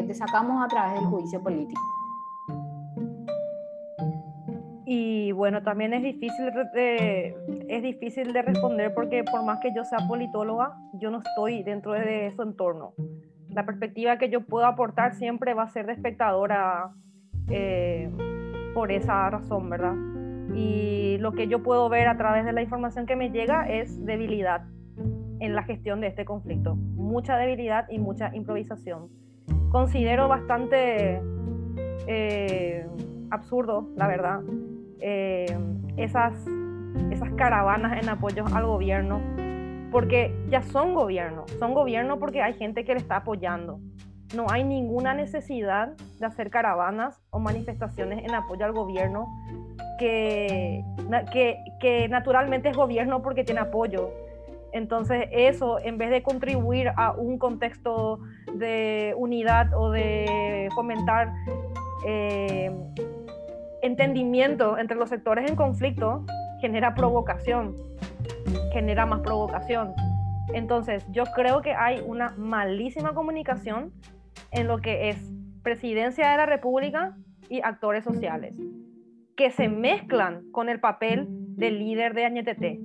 te 0.08 0.14
sacamos 0.16 0.66
a 0.66 0.68
través 0.68 1.00
del 1.00 1.06
juicio 1.08 1.44
político. 1.44 1.80
Y 4.96 5.32
bueno, 5.32 5.64
también 5.64 5.92
es 5.96 6.04
difícil, 6.04 6.52
de, 6.76 7.36
es 7.68 7.82
difícil 7.82 8.32
de 8.32 8.44
responder 8.44 8.94
porque 8.94 9.24
por 9.24 9.44
más 9.44 9.60
que 9.60 9.74
yo 9.74 9.84
sea 9.84 9.98
politóloga, 10.08 10.78
yo 10.94 11.10
no 11.10 11.18
estoy 11.18 11.64
dentro 11.64 11.94
de 11.94 12.32
su 12.36 12.44
entorno. 12.44 12.94
La 13.50 13.66
perspectiva 13.66 14.20
que 14.20 14.30
yo 14.30 14.42
puedo 14.42 14.68
aportar 14.68 15.16
siempre 15.16 15.56
va 15.56 15.64
a 15.64 15.70
ser 15.70 15.88
de 15.88 15.94
espectadora 15.94 16.92
eh, 17.50 18.08
por 18.76 18.92
esa 18.92 19.32
razón, 19.32 19.68
¿verdad? 19.68 19.96
Y 20.54 21.18
lo 21.18 21.32
que 21.32 21.48
yo 21.48 21.64
puedo 21.64 21.90
ver 21.90 22.08
a 22.08 22.16
través 22.16 22.46
de 22.46 22.54
la 22.54 22.62
información 22.62 23.08
que 23.08 23.16
me 23.16 23.32
llega 23.32 23.68
es 23.68 24.06
debilidad 24.06 24.62
en 25.40 25.56
la 25.56 25.64
gestión 25.64 26.02
de 26.02 26.08
este 26.08 26.24
conflicto. 26.24 26.76
Mucha 26.76 27.36
debilidad 27.38 27.88
y 27.90 27.98
mucha 27.98 28.30
improvisación. 28.36 29.10
Considero 29.72 30.28
bastante 30.28 31.20
eh, 32.06 32.86
absurdo, 33.32 33.90
la 33.96 34.08
verdad, 34.08 34.42
eh, 35.04 35.46
esas, 35.98 36.34
esas 37.12 37.30
caravanas 37.34 38.02
en 38.02 38.10
apoyo 38.10 38.46
al 38.54 38.66
gobierno, 38.66 39.22
porque 39.92 40.34
ya 40.50 40.62
son 40.62 40.94
gobierno, 40.94 41.46
son 41.60 41.74
gobierno 41.74 42.18
porque 42.18 42.42
hay 42.42 42.54
gente 42.54 42.86
que 42.86 42.94
le 42.94 43.00
está 43.00 43.18
apoyando 43.18 43.80
no 44.36 44.48
hay 44.50 44.64
ninguna 44.64 45.14
necesidad 45.14 45.96
de 46.20 46.26
hacer 46.26 46.50
caravanas 46.50 47.22
o 47.30 47.40
manifestaciones 47.40 48.24
en 48.24 48.34
apoyo 48.34 48.66
al 48.66 48.74
gobierno 48.74 49.28
que, 50.00 50.84
que, 51.80 52.08
naturalmente 52.10 52.70
es 52.70 52.76
gobierno 52.76 53.22
porque 53.22 53.44
tiene 53.44 53.62
apoyo. 53.62 54.12
Entonces 54.72 55.28
eso, 55.32 55.80
en 55.80 55.98
vez 55.98 56.10
de 56.10 56.24
contribuir 56.24 56.92
a 56.96 57.12
un 57.12 57.38
contexto 57.38 58.20
de 58.54 59.14
unidad 59.18 59.72
o 59.76 59.92
de 59.92 60.68
fomentar 60.74 61.32
eh, 62.06 62.72
entendimiento 63.94 64.78
entre 64.80 64.98
los 64.98 65.10
sectores 65.10 65.48
en 65.50 65.56
conflicto, 65.56 66.26
genera 66.60 66.96
provocación, 66.96 67.76
genera 68.72 69.06
más 69.06 69.22
provocación. 69.22 69.94
Entonces 70.54 71.06
yo 71.12 71.26
creo 71.36 71.62
que 71.62 71.74
hay 71.74 72.02
una 72.06 72.34
malísima 72.38 73.14
comunicación 73.14 73.94
en 74.52 74.68
lo 74.68 74.80
que 74.80 75.10
es 75.10 75.32
presidencia 75.62 76.32
de 76.32 76.38
la 76.38 76.46
República 76.48 77.16
y 77.50 77.62
actores 77.62 78.04
sociales, 78.04 78.60
que 79.38 79.52
se 79.52 79.70
mezclan 79.70 80.50
con 80.52 80.70
el 80.70 80.80
papel 80.80 81.28
del 81.56 81.78
líder 81.78 82.16
de 82.16 82.26
Añetete, 82.26 82.80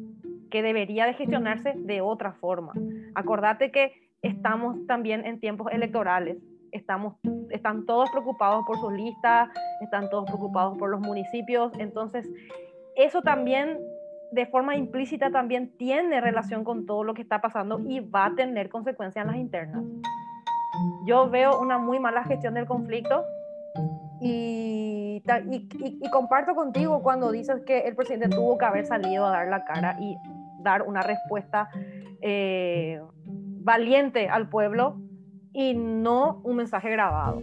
que 0.50 0.62
debería 0.62 1.06
de 1.06 1.14
gestionarse 1.14 1.72
de 1.74 2.02
otra 2.02 2.32
forma. 2.32 2.74
Acordate 3.14 3.70
que 3.70 3.92
estamos 4.20 4.86
también 4.86 5.24
en 5.24 5.40
tiempos 5.40 5.72
electorales, 5.72 6.36
estamos, 6.72 7.14
están 7.50 7.86
todos 7.86 8.10
preocupados 8.10 8.64
por 8.66 8.78
sus 8.78 8.92
listas, 8.92 9.48
están 9.80 10.08
todos 10.10 10.24
preocupados 10.26 10.76
por 10.78 10.90
los 10.90 11.00
municipios, 11.00 11.72
entonces 11.78 12.28
eso 12.96 13.22
también 13.22 13.78
de 14.32 14.46
forma 14.46 14.76
implícita 14.76 15.30
también 15.30 15.76
tiene 15.78 16.20
relación 16.20 16.64
con 16.64 16.86
todo 16.86 17.04
lo 17.04 17.14
que 17.14 17.22
está 17.22 17.40
pasando 17.40 17.80
y 17.86 18.00
va 18.00 18.26
a 18.26 18.34
tener 18.34 18.68
consecuencias 18.68 19.24
en 19.24 19.30
las 19.30 19.40
internas. 19.40 19.84
Yo 21.06 21.28
veo 21.30 21.60
una 21.60 21.78
muy 21.78 21.98
mala 21.98 22.24
gestión 22.24 22.54
del 22.54 22.66
conflicto 22.66 23.24
y, 24.20 25.22
y, 25.50 26.10
comparto 26.10 26.54
contigo 26.54 27.02
cuando 27.02 27.30
dices 27.30 27.62
que 27.64 27.80
el 27.80 27.94
presidente 27.94 28.28
tuvo 28.28 28.58
que 28.58 28.64
haber 28.64 28.86
salido 28.86 29.26
a 29.26 29.30
dar 29.30 29.48
la 29.48 29.64
cara 29.64 29.96
y 30.00 30.16
dar 30.60 30.82
una 30.82 31.02
respuesta 31.02 31.68
eh, 32.20 33.00
valiente 33.24 34.28
al 34.28 34.48
pueblo 34.48 35.00
y 35.58 35.74
no 35.74 36.40
un 36.44 36.54
mensaje 36.54 36.88
grabado, 36.88 37.42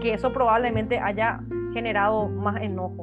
que 0.00 0.14
eso 0.14 0.32
probablemente 0.32 0.98
haya 0.98 1.40
generado 1.74 2.26
más 2.26 2.62
enojo. 2.62 3.02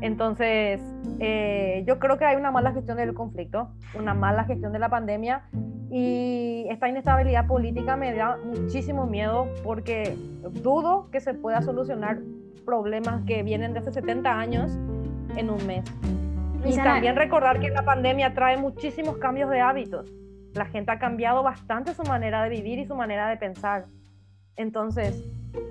Entonces, 0.00 0.80
eh, 1.20 1.84
yo 1.86 2.00
creo 2.00 2.18
que 2.18 2.24
hay 2.24 2.34
una 2.34 2.50
mala 2.50 2.72
gestión 2.72 2.96
del 2.96 3.14
conflicto, 3.14 3.68
una 3.96 4.12
mala 4.12 4.42
gestión 4.42 4.72
de 4.72 4.80
la 4.80 4.88
pandemia 4.88 5.42
y 5.88 6.66
esta 6.68 6.88
inestabilidad 6.88 7.46
política 7.46 7.96
me 7.96 8.12
da 8.12 8.38
muchísimo 8.44 9.06
miedo 9.06 9.46
porque 9.62 10.16
dudo 10.64 11.08
que 11.12 11.20
se 11.20 11.32
pueda 11.32 11.62
solucionar 11.62 12.18
problemas 12.66 13.22
que 13.24 13.44
vienen 13.44 13.72
de 13.72 13.78
hace 13.78 13.92
70 13.92 14.36
años 14.36 14.72
en 15.36 15.50
un 15.50 15.64
mes. 15.64 15.84
Y 16.64 16.74
también 16.74 17.14
recordar 17.14 17.60
que 17.60 17.70
la 17.70 17.84
pandemia 17.84 18.34
trae 18.34 18.56
muchísimos 18.56 19.18
cambios 19.18 19.48
de 19.48 19.60
hábitos. 19.60 20.12
La 20.58 20.66
gente 20.66 20.90
ha 20.90 20.98
cambiado 20.98 21.42
bastante 21.42 21.94
su 21.94 22.02
manera 22.02 22.42
de 22.42 22.50
vivir 22.50 22.78
y 22.80 22.86
su 22.86 22.94
manera 22.94 23.28
de 23.28 23.36
pensar. 23.36 23.86
Entonces, 24.56 25.24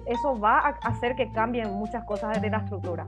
eso 0.05 0.39
va 0.39 0.59
a 0.59 0.69
hacer 0.87 1.15
que 1.15 1.31
cambien 1.31 1.71
muchas 1.73 2.05
cosas 2.05 2.35
desde 2.35 2.49
la 2.49 2.59
estructura. 2.59 3.05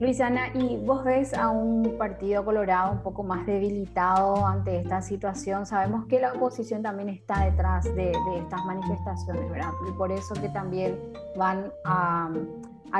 Luisana, 0.00 0.48
¿y 0.54 0.76
vos 0.76 1.04
ves 1.04 1.34
a 1.34 1.50
un 1.50 1.96
partido 1.98 2.44
colorado 2.44 2.92
un 2.92 3.02
poco 3.02 3.22
más 3.22 3.44
debilitado 3.46 4.46
ante 4.46 4.78
esta 4.78 5.02
situación? 5.02 5.66
Sabemos 5.66 6.06
que 6.06 6.20
la 6.20 6.32
oposición 6.32 6.82
también 6.82 7.08
está 7.08 7.44
detrás 7.44 7.84
de, 7.96 8.12
estas 8.38 8.64
manifestaciones, 8.64 9.50
¿verdad? 9.50 9.72
Y 9.88 9.92
por 9.92 10.12
eso 10.12 10.34
que 10.34 10.48
también 10.50 10.98
van 11.36 11.72
a, 11.84 12.30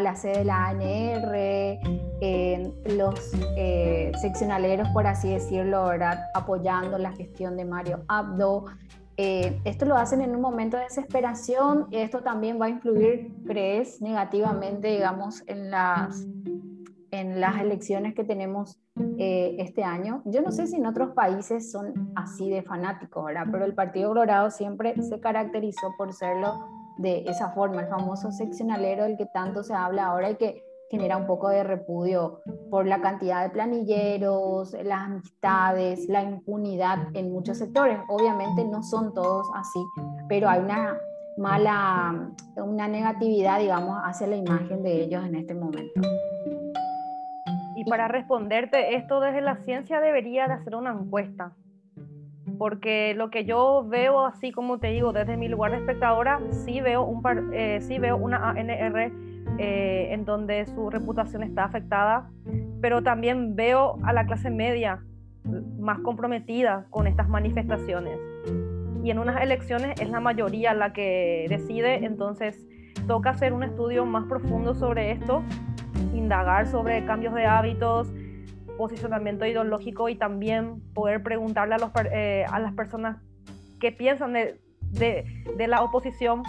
la 0.01 0.15
sede 0.15 0.39
de 0.39 0.45
la 0.45 0.69
ANR, 0.69 1.79
los 2.97 3.33
eh, 3.57 4.13
seccionaleros, 4.21 4.89
por 4.91 5.07
así 5.07 5.31
decirlo, 5.31 5.87
¿verdad? 5.87 6.25
Apoyando 6.35 6.99
la 6.99 7.13
gestión 7.13 7.57
de 7.57 7.65
Mario 7.65 8.05
Abdo. 8.09 8.67
Eh, 9.17 9.61
esto 9.65 9.85
lo 9.85 9.97
hacen 9.97 10.21
en 10.21 10.35
un 10.35 10.41
momento 10.41 10.77
de 10.77 10.85
desesperación. 10.85 11.87
Esto 11.91 12.21
también 12.21 12.61
va 12.61 12.67
a 12.67 12.69
influir, 12.69 13.35
crees, 13.47 14.01
negativamente, 14.01 14.89
digamos, 14.89 15.43
en 15.47 15.71
las 15.71 16.25
en 17.11 17.41
las 17.41 17.61
elecciones 17.61 18.15
que 18.15 18.25
tenemos 18.25 18.79
eh, 19.19 19.57
este 19.59 19.83
año. 19.83 20.23
Yo 20.25 20.43
no 20.43 20.51
sé 20.51 20.67
si 20.67 20.77
en 20.77 20.87
otros 20.87 21.15
países 21.15 21.71
son 21.71 22.13
así 22.15 22.51
de 22.51 22.63
fanáticos, 22.63 23.25
¿verdad? 23.25 23.47
Pero 23.51 23.65
el 23.65 23.75
Partido 23.75 24.09
Colorado 24.09 24.51
siempre 24.51 24.95
se 25.03 25.21
caracterizó 25.21 25.95
por 25.97 26.13
serlo 26.13 26.78
de 26.99 27.25
esa 27.27 27.51
forma, 27.51 27.83
el 27.83 27.89
famoso 27.89 28.31
seccionalero 28.31 29.05
del 29.05 29.17
que 29.17 29.27
tanto 29.27 29.63
se 29.63 29.75
habla 29.75 30.07
ahora 30.07 30.31
y 30.31 30.37
que 30.37 30.65
genera 30.91 31.17
un 31.17 31.27
poco 31.27 31.49
de 31.49 31.65
repudio 31.65 32.41
por 32.71 32.87
la 32.87 33.01
cantidad 33.01 33.43
de 33.43 33.51
planilleros, 33.51 34.73
las 34.85 35.03
amistades, 35.03 36.09
la 36.09 36.23
impunidad 36.23 36.99
en 37.15 37.31
muchos 37.33 37.59
sectores. 37.59 37.99
Obviamente 38.09 38.65
no 38.65 38.83
son 38.83 39.13
todos 39.13 39.47
así, 39.55 39.81
pero 40.29 40.49
hay 40.49 40.61
una 40.61 40.99
mala, 41.37 42.31
una 42.57 42.89
negatividad, 42.89 43.61
digamos, 43.61 43.99
hacia 44.05 44.27
la 44.27 44.37
imagen 44.37 44.83
de 44.83 45.03
ellos 45.03 45.25
en 45.25 45.37
este 45.37 45.55
momento. 45.55 46.01
Y 47.77 47.85
para 47.85 48.09
responderte 48.09 48.97
esto 48.97 49.21
desde 49.21 49.41
la 49.41 49.57
ciencia 49.59 50.01
debería 50.01 50.49
de 50.49 50.55
hacer 50.55 50.75
una 50.75 50.91
encuesta, 50.91 51.53
porque 52.59 53.15
lo 53.15 53.31
que 53.31 53.45
yo 53.45 53.87
veo, 53.89 54.27
así 54.27 54.53
como 54.53 54.79
te 54.79 54.89
digo, 54.89 55.13
desde 55.13 55.37
mi 55.37 55.49
lugar 55.49 55.71
de 55.73 55.79
espectadora, 55.79 56.41
sí 56.51 56.81
veo, 56.81 57.05
un 57.05 57.23
eh, 57.53 57.81
sí 57.81 57.99
veo 57.99 58.17
una 58.17 58.51
ANR 58.51 59.13
eh, 59.59 60.09
en 60.13 60.25
donde 60.25 60.67
su 60.67 60.91
reputación 60.91 61.43
está 61.43 61.65
afectada, 61.65 62.31
pero 62.81 63.03
también 63.03 63.57
veo 63.57 63.99
a 64.03 64.13
la 64.13 64.27
clase 64.27 64.51
media 64.51 65.03
más 65.79 66.01
comprometida 66.01 66.87
con 66.91 67.07
estas 67.07 67.29
manifestaciones. 67.29 68.19
Y 69.03 69.11
en 69.11 69.19
unas 69.19 69.41
elecciones 69.41 70.01
es 70.01 70.11
la 70.11 70.21
mayoría 70.21 70.75
la 70.75 70.93
que 70.93 71.47
decide, 71.49 72.05
entonces 72.05 72.67
toca 73.07 73.31
hacer 73.31 73.53
un 73.53 73.63
estudio 73.63 74.05
más 74.05 74.25
profundo 74.27 74.75
sobre 74.75 75.13
esto, 75.13 75.43
indagar 76.15 76.67
sobre 76.67 77.05
cambios 77.05 77.35
de 77.35 77.47
hábitos, 77.47 78.13
posicionamiento 78.79 79.45
ideológico 79.45 80.09
y 80.09 80.15
también 80.15 80.81
poder 80.95 81.23
preguntarle 81.23 81.75
a, 81.75 81.79
los, 81.79 81.91
eh, 82.11 82.47
a 82.51 82.59
las 82.59 82.73
personas 82.73 83.19
qué 83.79 83.93
piensan 83.93 84.33
de, 84.33 84.59
de, 84.81 85.27
de, 85.59 85.69
la 85.69 85.83
oposición 85.83 86.43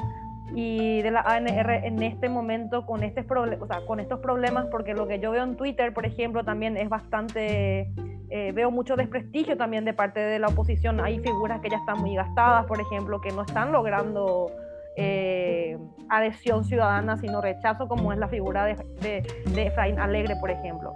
y 0.55 1.01
de 1.01 1.11
la 1.11 1.21
ANR 1.21 1.71
en 1.85 2.01
este 2.01 2.29
momento 2.29 2.85
con, 2.85 3.03
este 3.03 3.25
o 3.29 3.67
sea, 3.67 3.85
con 3.85 3.99
estos 3.99 4.19
problemas, 4.19 4.67
porque 4.71 4.93
lo 4.93 5.07
que 5.07 5.19
yo 5.19 5.31
veo 5.31 5.43
en 5.43 5.57
Twitter, 5.57 5.93
por 5.93 6.05
ejemplo, 6.05 6.45
también 6.45 6.77
es 6.77 6.87
bastante, 6.87 7.91
eh, 8.29 8.51
veo 8.53 8.71
mucho 8.71 8.95
desprestigio 8.95 9.57
también 9.57 9.83
de 9.83 9.93
parte 9.93 10.19
de 10.19 10.39
la 10.39 10.47
oposición. 10.47 10.99
Hay 11.01 11.19
figuras 11.19 11.59
que 11.61 11.69
ya 11.69 11.77
están 11.77 11.99
muy 11.99 12.15
gastadas, 12.15 12.65
por 12.65 12.79
ejemplo, 12.79 13.19
que 13.19 13.31
no 13.31 13.41
están 13.41 13.71
logrando 13.71 14.51
eh, 14.95 15.77
adhesión 16.09 16.63
ciudadana, 16.63 17.17
sino 17.17 17.41
rechazo, 17.41 17.87
como 17.87 18.11
es 18.11 18.19
la 18.19 18.27
figura 18.27 18.65
de, 18.65 18.75
de, 19.01 19.67
Efraín 19.67 19.99
Alegre, 19.99 20.35
por 20.39 20.51
ejemplo. 20.51 20.93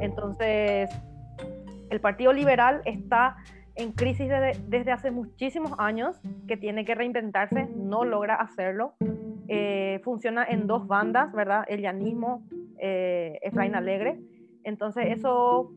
Entonces, 0.00 0.90
el 1.90 2.00
Partido 2.00 2.32
Liberal 2.32 2.82
está 2.84 3.36
en 3.74 3.92
crisis 3.92 4.28
desde, 4.66 4.92
hace 4.92 5.10
muchísimos 5.10 5.72
años, 5.78 6.20
que 6.46 6.56
tiene 6.56 6.84
que 6.84 6.94
reinventarse, 6.94 7.68
no 7.74 8.04
logra 8.04 8.34
hacerlo. 8.34 8.94
Eh, 9.48 10.00
funciona 10.04 10.44
en 10.44 10.66
dos 10.66 10.86
bandas, 10.86 11.32
¿verdad? 11.32 11.64
El 11.68 11.80
llanismo, 11.80 12.46
eh, 12.78 13.38
Efraín 13.42 13.74
Alegre. 13.74 14.20
Entonces, 14.64 15.06
eso 15.08 15.72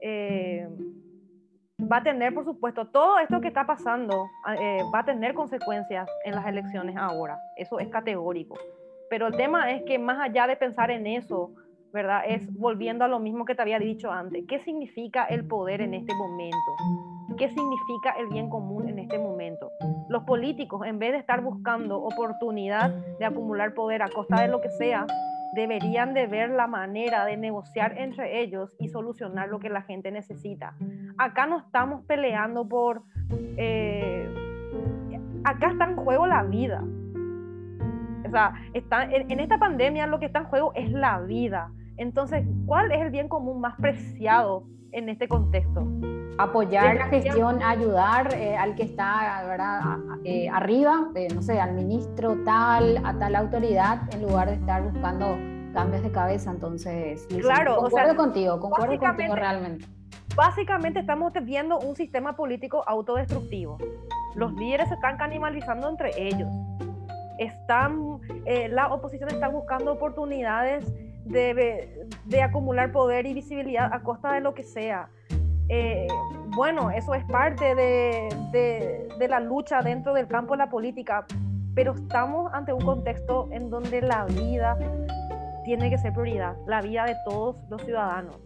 eh, 0.00 0.68
va 1.90 1.98
a 1.98 2.02
tener, 2.02 2.34
por 2.34 2.44
supuesto, 2.44 2.86
todo 2.86 3.18
esto 3.18 3.40
que 3.40 3.48
está 3.48 3.66
pasando 3.66 4.26
eh, 4.60 4.78
va 4.94 5.00
a 5.00 5.04
tener 5.04 5.34
consecuencias 5.34 6.08
en 6.24 6.34
las 6.34 6.46
elecciones 6.46 6.96
ahora. 6.96 7.38
Eso 7.56 7.78
es 7.78 7.88
categórico. 7.88 8.56
Pero 9.08 9.26
el 9.26 9.36
tema 9.36 9.70
es 9.72 9.82
que 9.82 9.98
más 9.98 10.20
allá 10.20 10.46
de 10.46 10.56
pensar 10.56 10.90
en 10.90 11.06
eso, 11.06 11.50
¿verdad? 11.92 12.22
Es 12.26 12.52
volviendo 12.54 13.04
a 13.04 13.08
lo 13.08 13.18
mismo 13.18 13.44
que 13.44 13.54
te 13.54 13.62
había 13.62 13.78
dicho 13.78 14.10
antes. 14.10 14.44
¿Qué 14.48 14.60
significa 14.60 15.24
el 15.24 15.46
poder 15.46 15.80
en 15.80 15.94
este 15.94 16.14
momento? 16.14 16.56
¿Qué 17.36 17.48
significa 17.48 18.10
el 18.18 18.28
bien 18.28 18.48
común 18.48 18.88
en 18.88 18.98
este 18.98 19.18
momento? 19.18 19.70
Los 20.08 20.24
políticos, 20.24 20.86
en 20.86 20.98
vez 20.98 21.12
de 21.12 21.18
estar 21.18 21.40
buscando 21.40 22.02
oportunidad 22.02 22.90
de 23.18 23.24
acumular 23.24 23.74
poder 23.74 24.02
a 24.02 24.08
costa 24.08 24.42
de 24.42 24.48
lo 24.48 24.60
que 24.60 24.70
sea, 24.70 25.06
deberían 25.54 26.14
de 26.14 26.26
ver 26.26 26.50
la 26.50 26.66
manera 26.66 27.24
de 27.24 27.36
negociar 27.36 27.98
entre 27.98 28.40
ellos 28.40 28.74
y 28.78 28.88
solucionar 28.88 29.48
lo 29.48 29.58
que 29.58 29.68
la 29.68 29.82
gente 29.82 30.10
necesita. 30.10 30.74
Acá 31.18 31.46
no 31.46 31.58
estamos 31.58 32.04
peleando 32.06 32.68
por... 32.68 33.02
Eh, 33.56 34.28
acá 35.44 35.70
está 35.70 35.84
en 35.84 35.96
juego 35.96 36.26
la 36.26 36.42
vida. 36.44 36.82
O 38.26 38.30
sea, 38.30 38.54
está, 38.74 39.04
en, 39.04 39.40
esta 39.40 39.58
pandemia 39.58 40.06
lo 40.06 40.20
que 40.20 40.26
está 40.26 40.40
en 40.40 40.44
juego 40.44 40.72
es 40.74 40.90
la 40.90 41.20
vida. 41.20 41.72
Entonces, 41.96 42.46
¿cuál 42.66 42.92
es 42.92 43.00
el 43.00 43.10
bien 43.10 43.28
común 43.28 43.60
más 43.60 43.76
preciado 43.76 44.64
en 44.92 45.08
este 45.08 45.28
contexto? 45.28 45.86
Apoyar 46.38 46.96
la 46.96 47.06
gestión, 47.08 47.62
ayudar 47.62 48.34
eh, 48.34 48.56
al 48.56 48.74
que 48.74 48.84
está 48.84 49.42
eh, 50.24 50.48
arriba, 50.48 51.08
no 51.34 51.42
sé, 51.42 51.60
al 51.60 51.74
ministro 51.74 52.36
tal, 52.44 53.04
a 53.04 53.18
tal 53.18 53.36
autoridad, 53.36 54.02
en 54.14 54.22
lugar 54.22 54.48
de 54.48 54.54
estar 54.54 54.82
buscando 54.82 55.36
cambios 55.74 56.02
de 56.02 56.10
cabeza. 56.10 56.50
Entonces, 56.50 57.26
claro, 57.40 57.76
concuerdo 57.76 58.16
contigo, 58.16 58.58
concuerdo 58.58 58.98
contigo 58.98 59.34
realmente. 59.34 59.86
Básicamente 60.36 61.00
estamos 61.00 61.32
viendo 61.42 61.78
un 61.80 61.96
sistema 61.96 62.36
político 62.36 62.84
autodestructivo. 62.86 63.78
Los 64.34 64.52
líderes 64.54 64.88
se 64.88 64.94
están 64.94 65.16
canibalizando 65.16 65.88
entre 65.88 66.10
ellos. 66.16 66.48
Están, 67.38 68.20
eh, 68.44 68.68
la 68.68 68.92
oposición 68.94 69.30
está 69.30 69.48
buscando 69.48 69.92
oportunidades 69.92 70.84
de, 71.30 72.08
de, 72.24 72.42
acumular 72.42 72.90
poder 72.92 73.26
y 73.26 73.34
visibilidad 73.34 73.92
a 73.92 74.02
costa 74.02 74.32
de 74.32 74.40
lo 74.40 74.54
que 74.54 74.62
sea. 74.62 75.08
Eh, 75.68 76.08
bueno, 76.56 76.90
eso 76.90 77.14
es 77.14 77.24
parte 77.26 77.74
de, 77.74 78.28
de, 78.50 79.08
de, 79.16 79.28
la 79.28 79.38
lucha 79.38 79.82
dentro 79.82 80.12
del 80.12 80.26
campo 80.26 80.54
de 80.54 80.58
la 80.58 80.68
política, 80.68 81.26
pero 81.74 81.94
estamos 81.94 82.52
ante 82.52 82.72
un 82.72 82.80
contexto 82.80 83.48
en 83.52 83.70
donde 83.70 84.02
la 84.02 84.24
vida 84.24 84.76
tiene 85.64 85.88
que 85.90 85.98
ser 85.98 86.12
prioridad, 86.12 86.56
la 86.66 86.82
vida 86.82 87.04
de 87.04 87.14
todos 87.24 87.56
los 87.68 87.82
ciudadanos. 87.82 88.36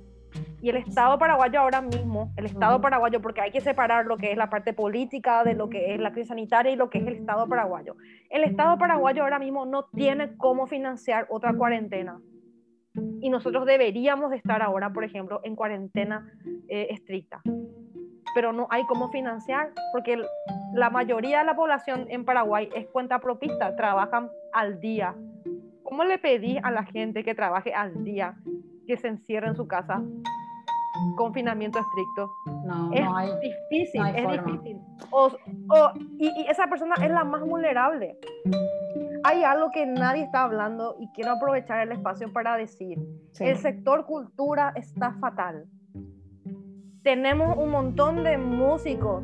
Y 0.60 0.68
el 0.70 0.76
Estado 0.76 1.18
paraguayo 1.18 1.60
ahora 1.60 1.80
mismo, 1.80 2.32
el 2.36 2.46
Estado 2.46 2.80
paraguayo, 2.80 3.22
porque 3.22 3.40
hay 3.40 3.50
que 3.50 3.60
separar 3.60 4.06
lo 4.06 4.16
que 4.16 4.32
es 4.32 4.36
la 4.36 4.50
parte 4.50 4.72
política 4.72 5.44
de 5.44 5.54
lo 5.54 5.68
que 5.68 5.94
es 5.94 6.00
la 6.00 6.10
crisis 6.12 6.28
sanitaria 6.28 6.72
y 6.72 6.76
lo 6.76 6.90
que 6.90 6.98
es 6.98 7.06
el 7.06 7.14
Estado 7.14 7.46
paraguayo. 7.46 7.96
El 8.28 8.44
Estado 8.44 8.76
paraguayo 8.76 9.22
ahora 9.22 9.38
mismo 9.38 9.64
no 9.64 9.84
tiene 9.84 10.36
cómo 10.36 10.66
financiar 10.66 11.26
otra 11.30 11.54
cuarentena 11.54 12.18
y 13.20 13.30
nosotros 13.30 13.64
deberíamos 13.66 14.32
estar 14.32 14.62
ahora, 14.62 14.92
por 14.92 15.04
ejemplo, 15.04 15.40
en 15.44 15.56
cuarentena 15.56 16.30
eh, 16.68 16.88
estricta. 16.90 17.40
Pero 18.34 18.52
no 18.52 18.66
hay 18.70 18.84
cómo 18.86 19.10
financiar 19.10 19.70
porque 19.92 20.22
la 20.74 20.90
mayoría 20.90 21.38
de 21.38 21.44
la 21.44 21.56
población 21.56 22.06
en 22.08 22.24
Paraguay 22.24 22.68
es 22.74 22.86
cuenta 22.88 23.18
propista, 23.20 23.76
trabajan 23.76 24.28
al 24.52 24.80
día. 24.80 25.14
¿Cómo 25.82 26.04
le 26.04 26.18
pedí 26.18 26.58
a 26.62 26.70
la 26.70 26.84
gente 26.84 27.24
que 27.24 27.34
trabaje 27.34 27.72
al 27.72 28.04
día 28.04 28.34
que 28.86 28.96
se 28.96 29.08
encierre 29.08 29.48
en 29.48 29.56
su 29.56 29.66
casa? 29.66 30.02
Confinamiento 31.16 31.78
estricto. 31.78 32.30
No, 32.66 32.92
es 32.92 33.04
no 33.04 33.16
hay, 33.16 33.30
difícil, 33.40 34.00
no 34.00 34.06
hay 34.06 34.14
es 34.16 34.22
forma. 34.22 34.42
difícil. 34.52 34.78
O, 35.10 35.26
o, 35.68 35.92
y, 36.18 36.28
y 36.42 36.46
esa 36.48 36.66
persona 36.66 36.94
es 37.02 37.10
la 37.10 37.24
más 37.24 37.42
vulnerable 37.42 38.18
hay 39.24 39.42
algo 39.42 39.70
que 39.70 39.86
nadie 39.86 40.22
está 40.22 40.42
hablando 40.44 40.96
y 41.00 41.08
quiero 41.08 41.32
aprovechar 41.32 41.80
el 41.80 41.92
espacio 41.92 42.32
para 42.32 42.56
decir, 42.56 42.98
Sí. 43.32 43.44
el 43.44 43.56
sector 43.56 44.04
cultura 44.04 44.72
está 44.76 45.12
fatal. 45.14 45.64
Tenemos 47.02 47.56
un 47.56 47.70
montón 47.70 48.22
de 48.22 48.38
músicos, 48.38 49.22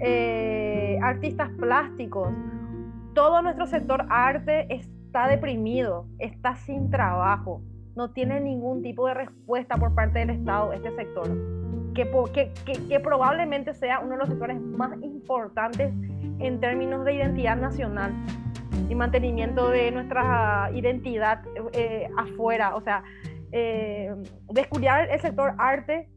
eh, 0.00 0.98
artistas 1.02 1.50
plásticos, 1.58 2.28
todo 3.14 3.42
nuestro 3.42 3.66
sector 3.66 4.06
arte 4.08 4.66
está 4.74 5.28
deprimido, 5.28 6.06
está 6.18 6.56
sin 6.56 6.90
trabajo, 6.90 7.60
no 7.94 8.10
tiene 8.10 8.40
ningún 8.40 8.82
tipo 8.82 9.06
de 9.06 9.14
respuesta 9.14 9.76
por 9.76 9.94
parte 9.94 10.18
del 10.20 10.30
Estado 10.30 10.72
este 10.72 10.90
sector, 10.96 11.28
que, 11.94 12.10
que- 12.32 12.52
que- 12.64 12.88
que 12.88 13.00
probablemente 13.00 13.74
sea 13.74 14.00
uno 14.00 14.12
de 14.12 14.16
los 14.18 14.28
sectores 14.28 14.58
más 14.60 14.92
importantes 15.02 15.92
en 16.38 16.58
términos 16.60 17.04
de 17.04 17.14
identidad 17.14 17.56
nacional 17.56 18.12
y 18.88 18.94
mantenimiento 18.94 19.70
de 19.70 19.90
nuestra 19.90 20.70
identidad 20.74 21.42
eh, 21.72 22.08
afuera. 22.16 22.74
O 22.74 22.80
sea, 22.82 23.02
eh, 23.52 24.14
descuidar 24.50 25.10
el 25.10 25.20
sector 25.20 25.54
arte 25.58 26.08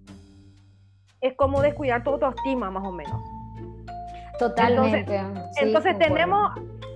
es 1.21 1.35
como 1.35 1.61
descuidar 1.61 2.03
tu 2.03 2.11
autoestima, 2.11 2.69
más 2.69 2.87
o 2.87 2.91
menos. 2.91 3.21
Totalmente. 4.39 5.19
sí, 5.53 5.59
entonces 5.61 5.97
tenemos, 5.97 6.51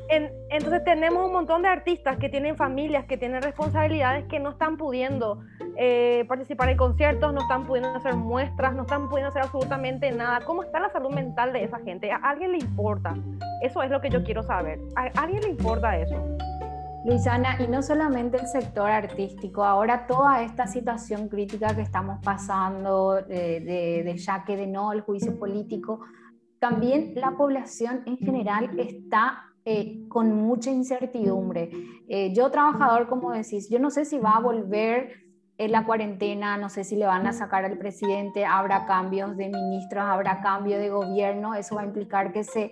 en- 0.10 0.32
entonces 0.50 0.84
tenemos 0.84 1.26
un 1.26 1.32
montón 1.34 1.62
de 1.62 1.68
artistas 1.70 2.18
que 2.18 2.30
tienen 2.30 2.56
familias, 2.56 3.06
que 3.06 3.18
tienen 3.18 3.42
responsabilidades, 3.42 4.26
que 4.26 4.40
no 4.40 4.50
están 4.52 4.78
pudiendo 4.78 5.42
eh, 5.78 6.26
participar 6.28 6.70
en 6.70 6.78
conciertos, 6.78 7.34
no 7.34 7.42
están 7.42 7.66
pudiendo 7.66 7.96
hacer 7.96 8.16
muestras, 8.16 8.76
no 8.76 8.82
están 8.82 9.08
pudiendo 9.08 9.30
hacer 9.30 9.44
absolutamente 9.44 10.12
nada. 10.12 10.42
¿Cómo 10.46 10.64
está 10.64 10.80
la 10.80 10.90
salud 10.90 11.12
mental 11.12 11.54
de 11.54 11.64
esa 11.64 11.80
gente? 11.80 12.12
¿A 12.12 12.18
alguien 12.18 12.52
le 12.52 12.58
importa? 12.58 13.16
Eso 13.62 13.82
es 13.84 13.90
lo 13.90 14.02
que 14.02 14.10
yo 14.10 14.24
quiero 14.24 14.44
saber. 14.44 14.80
¿A 14.96 15.04
alguien 15.22 15.42
le 15.42 15.50
importa 15.50 15.96
eso? 15.98 16.16
Luisana, 17.06 17.56
y 17.62 17.68
no 17.68 17.82
solamente 17.82 18.38
el 18.38 18.48
sector 18.48 18.90
artístico, 18.90 19.64
ahora 19.64 20.06
toda 20.06 20.44
esta 20.44 20.68
situación 20.68 21.30
crítica 21.30 21.74
que 21.74 21.82
estamos 21.82 22.20
pasando, 22.24 23.22
de, 23.22 23.62
de- 23.62 24.02
del 24.04 24.18
yaque 24.18 24.58
de 24.58 24.68
no, 24.68 24.92
el 24.92 25.00
juicio 25.02 25.40
político, 25.40 26.02
también 26.60 27.14
la 27.16 27.32
población 27.32 28.02
en 28.06 28.18
general 28.18 28.78
está 28.78 29.46
eh, 29.66 30.08
con 30.08 30.34
mucha 30.34 30.72
incertidumbre. 30.72 31.70
Eh, 32.08 32.34
yo, 32.34 32.50
trabajador, 32.50 33.08
como 33.08 33.32
decís, 33.32 33.70
yo 33.70 33.80
no 33.80 33.90
sé 33.90 34.06
si 34.06 34.18
va 34.18 34.38
a 34.38 34.40
volver 34.40 35.14
en 35.58 35.72
la 35.72 35.86
cuarentena, 35.86 36.58
no 36.58 36.70
sé 36.70 36.84
si 36.84 36.96
le 36.96 37.06
van 37.06 37.28
a 37.28 37.34
sacar 37.34 37.66
al 37.66 37.78
presidente, 37.78 38.46
habrá 38.46 38.86
cambios 38.86 39.36
de 39.36 39.50
ministros, 39.50 40.06
habrá 40.06 40.42
cambio 40.42 40.80
de 40.80 40.90
gobierno, 40.90 41.54
eso 41.54 41.76
va 41.76 41.82
a 41.82 41.86
implicar 41.86 42.32
que 42.32 42.46
se 42.46 42.72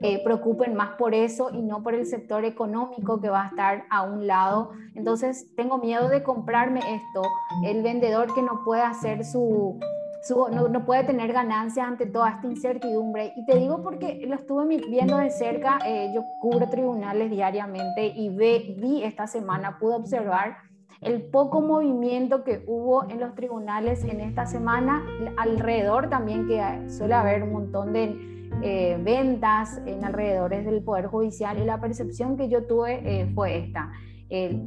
eh, 0.00 0.22
preocupen 0.22 0.74
más 0.76 0.90
por 0.90 1.12
eso 1.12 1.50
y 1.52 1.60
no 1.60 1.82
por 1.82 1.94
el 1.94 2.06
sector 2.06 2.44
económico 2.44 3.20
que 3.20 3.28
va 3.28 3.42
a 3.42 3.48
estar 3.48 3.84
a 3.90 4.02
un 4.02 4.28
lado. 4.28 4.70
Entonces, 4.94 5.52
tengo 5.56 5.78
miedo 5.78 6.08
de 6.08 6.22
comprarme 6.22 6.78
esto. 6.78 7.22
El 7.64 7.82
vendedor 7.82 8.32
que 8.32 8.42
no 8.42 8.62
puede 8.64 8.82
hacer 8.82 9.24
su, 9.24 9.80
su 10.22 10.48
no, 10.48 10.68
no, 10.68 10.84
puede 10.84 11.04
tener 11.04 11.32
ganancias 11.32 11.86
ante 11.86 12.06
toda 12.06 12.30
esta 12.30 12.46
incertidumbre. 12.46 13.32
Y 13.36 13.44
te 13.46 13.56
digo 13.58 13.82
porque 13.82 14.24
lo 14.26 14.34
estuve 14.34 14.66
viendo 14.88 15.16
de 15.16 15.30
cerca, 15.30 15.78
eh, 15.86 16.10
yo 16.14 16.24
cubro 16.40 16.68
tribunales 16.68 17.30
diariamente 17.30 18.06
y 18.06 18.28
ve, 18.30 18.74
vi 18.78 19.02
esta 19.02 19.26
semana, 19.26 19.78
pude 19.78 19.94
observar 19.94 20.56
el 21.00 21.22
poco 21.22 21.60
movimiento 21.60 22.42
que 22.42 22.64
hubo 22.66 23.08
en 23.08 23.20
los 23.20 23.34
tribunales 23.34 24.04
en 24.04 24.20
esta 24.20 24.46
semana, 24.46 25.06
alrededor 25.36 26.08
también 26.08 26.48
que 26.48 26.90
suele 26.90 27.14
haber 27.14 27.44
un 27.44 27.52
montón 27.52 27.92
de 27.92 28.16
eh, 28.62 28.98
ventas 29.00 29.80
en 29.86 30.04
alrededores 30.04 30.64
del 30.64 30.82
Poder 30.82 31.06
Judicial 31.06 31.58
y 31.58 31.64
la 31.64 31.80
percepción 31.80 32.36
que 32.36 32.48
yo 32.48 32.66
tuve 32.66 33.00
eh, 33.04 33.30
fue 33.34 33.58
esta. 33.58 33.92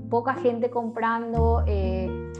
poca 0.09 0.35
gente 0.35 0.69
comprando. 0.69 1.63
Eh, 1.67 2.31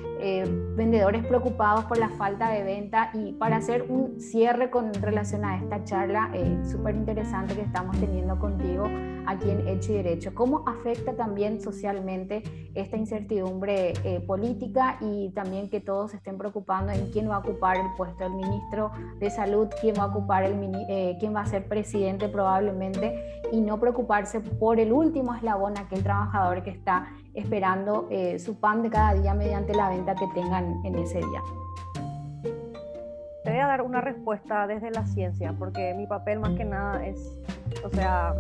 vendedores 0.76 1.26
preocupados 1.26 1.86
por 1.86 1.98
la 1.98 2.10
falta 2.10 2.50
de 2.50 2.64
venta 2.64 3.10
y 3.14 3.34
para 3.34 3.58
hacer 3.58 3.86
un 3.90 4.20
cierre 4.20 4.70
con 4.70 4.94
relación 4.94 5.44
a 5.46 5.58
esta 5.58 5.84
charla 5.84 6.30
eh, 6.34 6.60
súper 6.64 6.96
interesante 6.96 7.56
que 7.56 7.62
estamos 7.62 8.00
teniendo 8.00 8.38
contigo 8.38 8.86
aquí 9.26 9.50
en 9.50 9.68
Hecho 9.68 9.94
y 9.94 9.96
Derecho, 9.96 10.34
¿cómo 10.34 10.64
afecta 10.68 11.16
también 11.16 11.62
socialmente 11.62 12.44
esta 12.74 12.98
incertidumbre 12.98 13.94
eh, 14.04 14.20
política 14.22 14.98
y 15.02 15.30
también 15.30 15.70
que 15.70 15.80
todos 15.80 16.14
estén 16.14 16.38
preocupando 16.38 16.92
en 16.92 17.12
quién 17.12 17.30
va 17.30 17.36
a 17.36 17.40
ocupar 17.40 17.78
el 17.78 17.88
puesto 17.98 18.24
del 18.24 18.34
ministro 18.34 18.92
de 19.20 19.30
Salud, 19.30 19.68
quién 19.80 19.96
va 19.98 20.04
a 20.04 20.08
ocupar 20.08 20.44
el 20.44 20.52
quién 21.20 21.36
va 21.36 21.42
a 21.42 21.46
ser 21.46 21.68
presidente 21.68 22.30
probablemente 22.30 23.42
y 23.52 23.62
no 23.62 23.80
preocuparse 23.80 24.40
por 24.40 24.80
el 24.80 24.92
último 24.92 25.34
eslabón, 25.34 25.78
aquel 25.78 26.04
trabajador 26.04 26.64
que 26.64 26.70
está 26.70 27.08
esperando 27.34 28.08
eh, 28.10 28.40
su 28.40 28.60
pan 28.60 28.84
de 28.84 28.90
cada 28.90 29.14
día 29.14 29.34
mediante 29.34 29.74
la 29.74 29.90
venta 29.90 30.16
que 30.16 30.28
tengan 30.34 30.84
en 30.86 30.96
ese 30.96 31.20
día. 31.20 31.42
Te 33.44 33.50
voy 33.50 33.60
a 33.60 33.68
dar 33.68 33.82
una 33.82 34.02
respuesta 34.02 34.68
desde 34.68 34.92
la 34.92 35.06
ciencia, 35.08 35.54
porque 35.58 35.94
mi 35.96 36.06
papel 36.06 36.40
más 36.40 36.52
que 36.52 36.66
nada 36.66 37.06
es, 37.06 37.38
o 37.84 37.90
sea, 37.90 38.36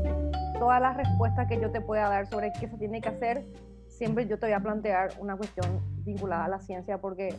todas 0.60 0.82
las 0.82 0.96
respuestas 0.96 1.48
que 1.48 1.60
yo 1.60 1.72
te 1.72 1.82
pueda 1.82 2.08
dar 2.08 2.28
sobre 2.28 2.52
qué 2.60 2.68
se 2.68 2.78
tiene 2.78 3.02
que 3.02 3.10
hacer, 3.10 3.44
siempre 3.88 4.28
yo 4.28 4.38
te 4.38 4.46
voy 4.46 4.54
a 4.54 4.60
plantear 4.60 5.12
una 5.20 5.36
cuestión 5.36 5.80
vinculada 6.04 6.46
a 6.46 6.50
la 6.50 6.60
ciencia, 6.60 7.00
porque 7.00 7.34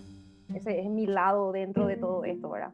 ese 0.54 0.80
es 0.80 0.90
mi 0.90 1.06
lado 1.06 1.52
dentro 1.52 1.86
de 1.86 1.96
todo 1.96 2.24
esto, 2.24 2.50
¿verdad? 2.50 2.72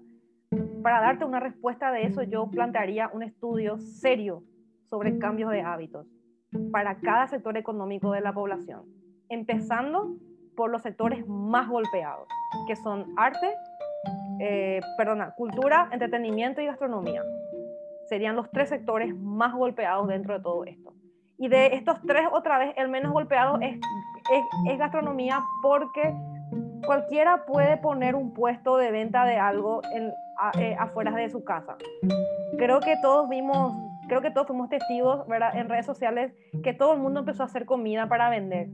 Para 0.83 1.01
darte 1.01 1.25
una 1.25 1.41
respuesta 1.41 1.91
de 1.93 2.05
eso, 2.05 2.23
yo 2.23 2.49
plantearía 2.51 3.11
un 3.13 3.23
estudio 3.23 3.79
serio 3.79 4.43
sobre 4.89 5.19
cambios 5.19 5.51
de 5.51 5.61
hábitos 5.61 6.07
para 6.73 6.97
cada 7.01 7.29
sector 7.29 7.57
económico 7.57 8.13
de 8.13 8.21
la 8.21 8.33
población, 8.33 8.83
empezando 9.29 10.17
por 10.57 10.71
los 10.71 10.83
sectores 10.83 11.27
más 11.29 11.69
golpeados, 11.69 12.29
que 12.67 12.77
son 12.77 13.07
arte, 13.17 13.55
eh, 14.41 14.81
perdona, 14.97 15.35
cultura, 15.37 15.89
entretenimiento 15.93 16.61
y 16.61 16.67
gastronomía. 16.67 17.23
Serían 18.09 18.37
los 18.37 18.51
tres 18.51 18.69
sectores 18.69 19.15
más 19.15 19.55
golpeados 19.55 20.09
dentro 20.09 20.35
de 20.35 20.41
todo 20.41 20.65
esto. 20.65 20.95
Y 21.37 21.49
de 21.49 21.75
estos 21.77 22.01
tres, 22.07 22.27
otra 22.33 22.59
vez, 22.59 22.75
el 22.77 22.89
menos 22.89 23.13
golpeado 23.13 23.61
es, 23.61 23.79
es, 24.69 24.79
gastronomía 24.79 25.41
porque 25.63 26.13
cualquiera 26.85 27.45
puede 27.47 27.77
poner 27.77 28.17
un 28.17 28.35
puesto 28.35 28.77
de 28.77 28.91
venta 28.91 29.25
de 29.25 29.37
algo 29.37 29.81
en, 29.95 30.13
eh, 30.59 30.77
afuera 30.79 31.13
de 31.13 31.31
su 31.31 31.45
casa. 31.45 31.77
Creo 32.57 32.81
que 32.81 32.97
todos 33.03 33.29
vimos 33.29 33.77
creo 34.09 34.21
que 34.21 34.31
todos 34.31 34.47
fuimos 34.47 34.69
testigos, 34.69 35.27
¿verdad? 35.29 35.57
En 35.57 35.69
redes 35.69 35.87
sociales, 35.87 36.33
que 36.63 36.75
todo 36.75 36.95
el 36.95 37.01
mundo 37.01 37.21
empezó 37.21 37.43
a 37.43 37.47
hacer 37.47 37.65
comida 37.65 38.09
para 38.09 38.31
vender. 38.31 38.69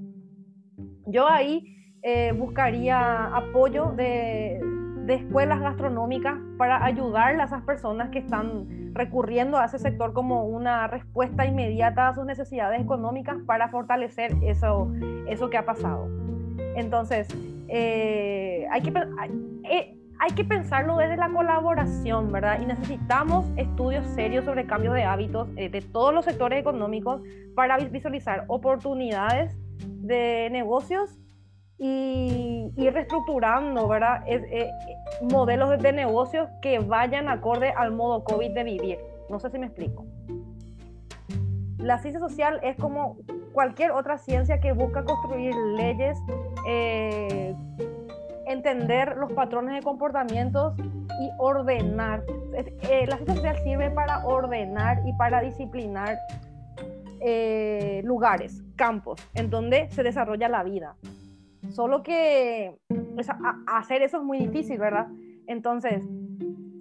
Yo 1.07 1.29
ahí 1.29 1.77
eh, 2.03 2.33
buscaría 2.33 3.27
apoyo 3.27 3.93
de, 3.93 4.61
de 5.05 5.15
escuelas 5.15 5.61
gastronómicas 5.61 6.39
para 6.57 6.85
ayudar 6.85 7.39
a 7.41 7.45
esas 7.45 7.63
personas 7.63 8.11
que 8.11 8.21
están 8.21 8.95
recurriendo 8.95 9.59
a 9.59 9.67
ese 9.67 9.79
sector 9.79 10.13
como 10.13 10.47
una 10.47 10.87
respuesta 10.87 11.45
inmediata 11.45 12.09
a 12.09 12.15
sus 12.15 12.25
necesidades 12.25 12.81
económicas 12.81 13.37
para 13.47 13.69
fortalecer 13.69 14.33
eso, 14.43 14.91
eso 15.29 15.51
que 15.51 15.59
ha 15.59 15.67
pasado. 15.67 16.09
Entonces, 16.77 17.29
eh, 17.69 18.67
hay 18.71 18.83
que... 18.83 18.93
Eh, 19.65 19.99
hay 20.25 20.31
que 20.31 20.45
pensarlo 20.45 20.97
desde 20.97 21.19
la 21.19 21.29
colaboración, 21.29 22.33
¿verdad? 22.33 22.59
Y 22.59 22.65
necesitamos 22.65 23.45
estudios 23.59 24.07
serios 24.15 24.47
sobre 24.47 24.65
cambios 24.65 24.95
de 24.95 25.05
hábitos 25.05 25.51
eh, 25.57 25.69
de 25.69 25.83
todos 25.83 26.15
los 26.15 26.25
sectores 26.25 26.59
económicos 26.59 27.21
para 27.55 27.77
visualizar 27.77 28.47
oportunidades 28.49 29.55
de 29.79 30.49
negocios 30.51 31.19
y 31.77 32.73
ir 32.75 32.95
reestructurando, 32.95 33.87
¿verdad? 33.87 34.25
Eh, 34.27 34.71
modelos 35.31 35.79
de, 35.79 35.93
negocios 35.93 36.49
que 36.63 36.79
vayan 36.79 37.29
acorde 37.29 37.75
al 37.77 37.93
modo 37.93 38.25
COVID 38.25 38.51
de 38.53 38.65
vivir. 38.65 38.99
No 39.29 39.39
sé 39.39 39.51
si 39.51 39.59
me 39.59 39.67
explico. 39.67 40.07
La 41.77 41.99
ciencia 41.99 42.19
social 42.19 42.61
es 42.63 42.77
como 42.77 43.19
cualquier 43.53 43.91
otra 43.91 44.17
ciencia 44.17 44.59
que 44.59 44.73
busca 44.73 45.05
construir 45.05 45.55
leyes 45.77 46.17
eh, 46.67 47.55
entender 48.47 49.17
los 49.17 49.33
patrones 49.33 49.75
de 49.75 49.83
comportamientos 49.83 50.75
y 50.79 51.31
ordenar. 51.39 52.25
Eh, 52.55 53.07
la 53.07 53.17
ciencia 53.17 53.35
social 53.35 53.57
sirve 53.63 53.91
para 53.91 54.25
ordenar 54.27 55.03
y 55.07 55.13
para 55.15 55.41
disciplinar 55.41 56.19
eh, 57.21 58.03
lugares, 58.05 58.63
campos, 58.77 59.21
en 59.35 59.51
donde 59.51 59.91
se 59.91 60.03
desarrolla 60.03 60.49
la 60.49 60.63
vida. 60.63 60.97
Solo 61.71 62.03
que 62.03 62.77
hacer 63.67 64.03
eso 64.03 64.19
es 64.19 64.23
muy 64.23 64.39
difícil, 64.39 64.79
¿verdad? 64.79 65.09
Entonces, 65.47 66.05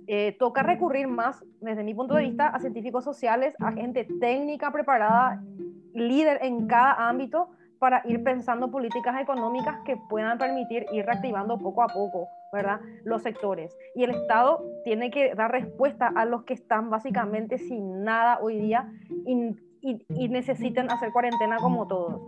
eh, 0.08 0.36
toca 0.38 0.64
recurrir 0.64 1.08
más, 1.08 1.44
desde 1.62 1.84
mi 1.84 1.94
punto 1.94 2.16
de 2.16 2.24
vista, 2.24 2.48
a 2.48 2.60
científicos 2.60 3.04
sociales, 3.04 3.56
a 3.60 3.72
gente 3.72 4.06
técnica 4.20 4.72
preparada, 4.72 5.42
líder 5.94 6.40
en 6.42 6.68
cada 6.68 7.08
ámbito, 7.08 7.52
para 7.84 8.02
ir 8.06 8.24
pensando 8.24 8.72
políticas 8.72 9.20
económicas 9.20 9.76
que 9.84 9.98
puedan 9.98 10.38
permitir 10.38 10.86
ir 10.94 11.06
reactivando 11.06 11.58
poco 11.58 11.84
a 11.84 11.88
poco, 11.88 12.30
¿verdad? 12.54 12.80
Los 13.04 13.24
sectores. 13.24 13.76
Y 13.94 14.06
el 14.06 14.12
Estado 14.12 14.64
tiene 14.86 15.12
que 15.12 15.36
dar 15.36 15.52
respuesta 15.52 16.08
a 16.08 16.24
los 16.24 16.46
que 16.46 16.54
están 16.54 16.90
básicamente 16.90 17.58
sin 17.58 18.06
nada 18.06 18.40
hoy 18.42 18.58
día 18.58 18.90
y, 19.26 19.58
y 19.82 20.30
necesitan 20.30 20.90
hacer 20.92 21.12
cuarentena 21.12 21.58
como 21.58 21.86
todos. 21.86 22.22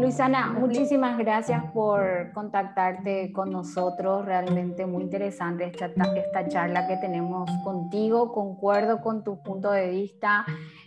Luisana, 0.00 0.46
muchísimas 0.58 1.18
gracias 1.18 1.62
por 1.74 2.32
contactarte 2.32 3.32
con 3.32 3.50
nosotros. 3.50 4.24
Realmente 4.24 4.86
muy 4.86 5.02
interesante 5.02 5.64
esta, 5.64 5.86
esta 5.86 6.48
charla 6.48 6.88
que 6.88 6.96
tenemos 6.96 7.50
contigo. 7.62 8.32
Concuerdo 8.32 9.02
con 9.02 9.22
tu 9.22 9.42
punto 9.42 9.70
de 9.70 9.90
vista. 9.90 10.46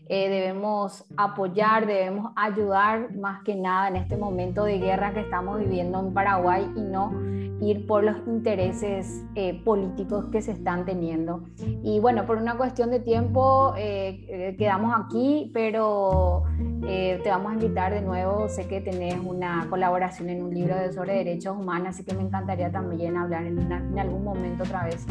Eh, 0.10 0.30
debemos 0.30 1.06
apoyar, 1.16 1.86
debemos 1.86 2.34
ayudar 2.36 3.16
más 3.16 3.42
que 3.44 3.56
nada 3.56 3.88
en 3.88 3.96
este 3.96 4.18
momento 4.18 4.66
de 4.66 4.80
guerra 4.80 5.14
que 5.14 5.22
estamos 5.22 5.60
viviendo 5.60 6.00
en 6.00 6.14
Paraguay 6.14 6.70
y 6.76 6.82
no 6.82 7.14
ir 7.62 7.88
por 7.88 8.04
los 8.04 8.18
intereses 8.28 9.24
eh, 9.36 9.62
políticos 9.64 10.26
que 10.32 10.42
se 10.42 10.52
están 10.52 10.86
teniendo. 10.86 11.44
Y 11.84 12.00
bueno, 12.02 12.26
por 12.26 12.38
una 12.38 12.58
cuestión 12.58 12.92
de 12.92 13.00
tiempo 13.00 13.74
eh, 13.78 14.56
quedamos 14.58 14.94
aquí, 15.06 15.50
pero 15.54 16.44
te 16.82 17.30
vamos 17.30 17.52
a 17.52 17.54
invitar 17.54 17.94
de 17.94 18.02
nuevo. 18.02 18.50
Sé 18.50 18.68
que 18.68 18.82
tenés 19.04 19.26
una 19.26 19.68
colaboración 19.70 20.30
en 20.30 20.44
un 20.44 20.54
libro 20.54 20.76
sobre 20.94 21.16
derechos 21.16 21.58
humanos, 21.58 21.90
así 21.90 22.04
que 22.04 22.14
me 22.14 22.22
encantaría 22.22 22.72
también 22.72 23.18
hablar 23.18 23.46
en, 23.46 23.60
en 23.60 24.00
algún 24.00 24.24
momento 24.24 24.64
otra 24.64 24.86
vez 24.86 25.06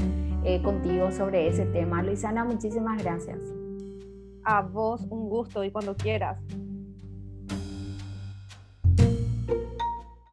contigo 0.62 1.12
sobre 1.12 1.46
ese 1.48 1.66
tema. 1.66 2.02
Luisana, 2.02 2.44
muchísimas 2.44 3.02
gracias. 3.02 3.38
A 4.44 4.62
vos 4.62 5.06
un 5.10 5.28
gusto 5.28 5.62
y 5.62 5.70
cuando 5.70 5.94
quieras. 5.94 6.38